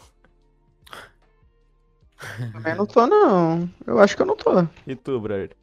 [2.64, 3.68] Eu não tô, não.
[3.86, 4.50] Eu acho que eu não tô.
[4.86, 5.56] E tu, brother?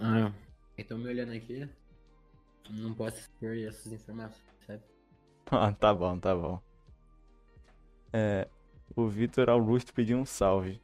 [0.00, 0.32] Ah,
[0.76, 1.68] então me olhando aqui,
[2.70, 4.82] não posso expor essas informações, sabe?
[5.50, 6.60] Ah, tá bom, tá bom.
[8.12, 8.48] É,
[8.96, 10.80] o Vitor Augusto pediu um salve.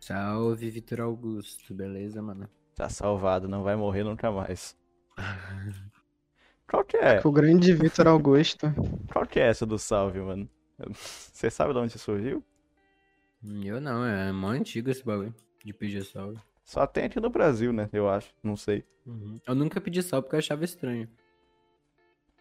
[0.00, 2.48] Salve, Vitor Augusto, beleza, mano?
[2.76, 4.76] Tá salvado, não vai morrer nunca mais.
[6.68, 7.20] Qual que é?
[7.24, 8.66] O grande Vitor Augusto.
[9.12, 10.48] Qual que é essa do salve, mano?
[10.92, 12.44] Você sabe de onde surgiu?
[13.64, 16.38] Eu não, é mó antigo esse bagulho de pedir salve.
[16.64, 17.88] Só tem aqui no Brasil, né?
[17.92, 18.34] Eu acho.
[18.42, 18.84] Não sei.
[19.46, 21.08] Eu nunca pedi salve porque eu achava estranho.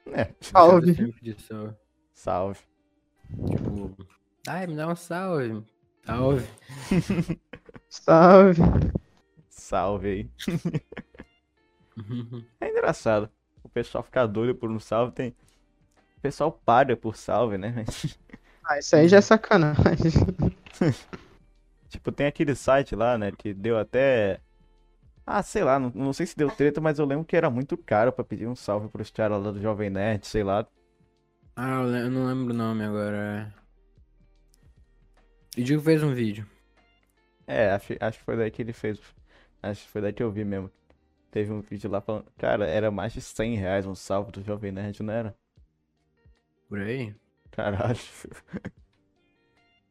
[0.08, 0.96] É, Salve.
[1.38, 1.76] salve.
[2.14, 2.60] salve.
[3.50, 3.96] Tipo,
[4.48, 5.64] ai, me dá um salve.
[6.06, 6.48] Salve.
[7.90, 8.62] Salve.
[9.50, 10.30] Salve aí.
[12.60, 13.32] É engraçado.
[13.76, 15.14] O pessoal fica doido por um salve.
[15.14, 15.36] Tem.
[16.18, 17.86] O pessoal paga por salve, né?
[18.64, 20.12] Ah, isso aí já é sacanagem.
[21.90, 23.32] Tipo, tem aquele site lá, né?
[23.32, 24.42] Que deu até.
[25.26, 27.78] Ah, sei lá, não, não sei se deu treta, mas eu lembro que era muito
[27.78, 30.68] caro pra pedir um salve pros caras lá do Jovem Nerd, sei lá.
[31.56, 33.54] ah, eu não lembro o nome agora.
[35.58, 36.46] O Diego fez um vídeo.
[37.47, 39.00] É, acho, acho que foi daí que ele fez.
[39.62, 40.72] Acho que foi daí que eu vi mesmo.
[41.36, 42.32] Teve um vídeo lá falando.
[42.37, 45.36] Cara, era mais de 100 reais um salve do Jovem Nerd, não era?
[46.70, 47.13] Por aí?
[47.51, 47.99] Caralho.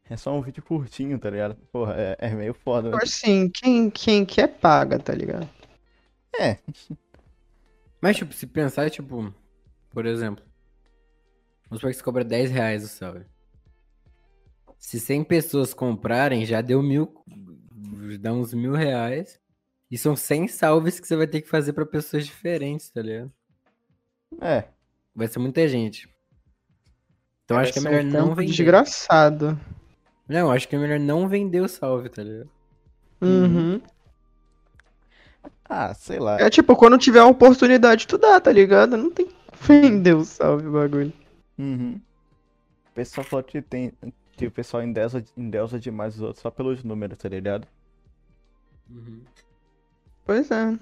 [0.08, 1.56] É só um vídeo curtinho, tá ligado?
[1.72, 2.98] Porra, é, é meio foda, né?
[3.02, 5.48] Assim, quem, quem quer paga, tá ligado?
[6.38, 6.58] É,
[8.00, 9.30] Mas, tipo, se pensar, tipo,
[9.90, 10.44] por exemplo,
[11.68, 13.26] vamos supor que você cobra 10 reais o salve.
[14.78, 17.14] Se 100 pessoas comprarem, já deu mil,
[18.18, 19.38] dá uns mil reais.
[19.90, 23.32] E são 100 salves que você vai ter que fazer pra pessoas diferentes, tá ligado?
[24.40, 24.65] é.
[25.15, 26.09] Vai ser muita gente.
[27.44, 28.51] Então acho que é melhor um não vender.
[28.51, 29.59] desgraçado.
[30.28, 32.51] Não, acho que é melhor não vender o salve, tá ligado?
[33.20, 33.81] Uhum.
[35.69, 36.40] Ah, sei lá.
[36.40, 38.97] É tipo, quando tiver a oportunidade, tu dá, tá ligado?
[38.97, 41.12] Não tem que vender o salve o bagulho.
[41.59, 42.01] Uhum.
[42.90, 43.93] O pessoal falou que tem.
[44.36, 47.69] Que o pessoal endeusa, endeusa demais os outros só pelos números, tá ligado?
[50.24, 50.78] Pois é.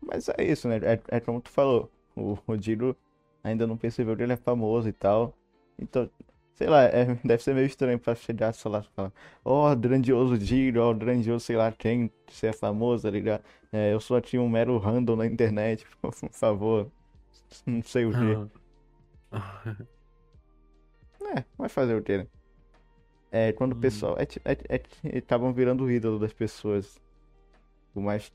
[0.00, 0.76] Mas é isso, né?
[0.78, 1.90] É, é como tu falou.
[2.16, 2.96] O, o Diro
[3.42, 5.34] ainda não percebeu que ele é famoso e tal.
[5.78, 6.10] Então,
[6.54, 9.12] sei lá, é- deve ser meio estranho pra chegar, sei lá, falar,
[9.44, 13.42] ó, grandioso Diro, ó, grandioso sei lá quem, você é famoso, tá ligado?
[13.72, 16.90] É, eu sou aqui um mero random na internet, por favor.
[17.66, 18.38] não sei o quê.
[19.32, 19.32] Ah.
[21.36, 22.26] É, vai fazer o quê, né?
[23.30, 23.80] É, quando o Hum.
[23.80, 24.16] pessoal.
[24.18, 27.00] É, ti- é, é, estavam virando o ídolo das pessoas.
[27.94, 28.32] O mais.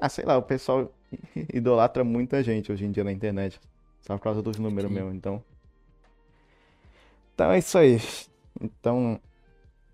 [0.00, 0.92] Ah, sei lá, o pessoal
[1.52, 3.60] idolatra muita gente hoje em dia na internet.
[4.00, 4.94] Só por causa dos números Sim.
[4.94, 5.42] mesmo, então.
[7.34, 7.98] Então é isso aí.
[8.60, 9.20] Então.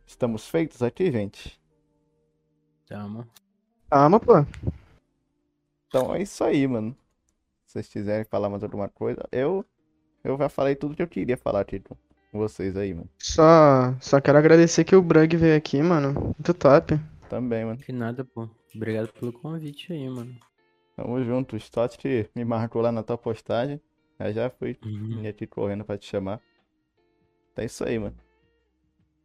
[0.06, 1.60] Estamos feitos aqui, gente.
[2.86, 3.26] Tamo.
[3.90, 4.32] Calma, pô.
[5.86, 6.96] Então é isso aí, mano.
[7.66, 9.64] Se vocês quiserem falar mais alguma coisa, eu.
[10.24, 13.08] Eu já falei tudo que eu queria falar aqui com vocês aí, mano.
[13.18, 16.12] Só, só quero agradecer que o Brug veio aqui, mano.
[16.12, 16.98] Muito top.
[17.28, 17.84] Também, mano.
[17.84, 18.48] Que nada, pô.
[18.74, 20.38] Obrigado pelo convite aí, mano.
[20.96, 21.54] Tamo junto.
[21.54, 23.80] O Stott que me marcou lá na tua postagem.
[24.18, 25.22] Aí já fui Uhum.
[25.22, 26.40] vim aqui correndo pra te chamar.
[27.52, 28.16] Então é isso aí, mano.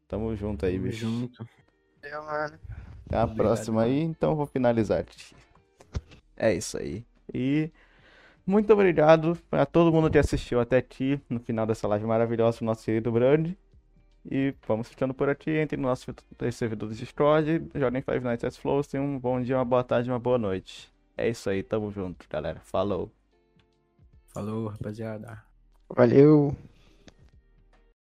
[0.08, 1.06] Tamo junto aí, Tamo bicho.
[1.06, 1.48] junto.
[2.02, 2.60] Valeu, mano.
[3.06, 3.94] Até a Obrigado, próxima mano.
[3.94, 5.36] aí, então eu vou finalizar aqui.
[6.36, 7.06] É isso aí.
[7.34, 7.72] E
[8.46, 12.66] muito obrigado a todo mundo que assistiu até aqui no final dessa live maravilhosa do
[12.66, 13.54] nosso querido Brand.
[14.30, 15.52] E vamos ficando por aqui.
[15.52, 16.14] Entre no nosso
[16.52, 17.70] servidor do Discord.
[17.76, 18.88] Joguem Five Nights at Flows.
[18.88, 20.92] Tenham um bom dia, uma boa tarde, uma boa noite.
[21.18, 22.60] É isso aí, tamo junto, galera.
[22.62, 23.12] Falou.
[24.28, 25.44] Falou, rapaziada.
[25.90, 26.56] Valeu.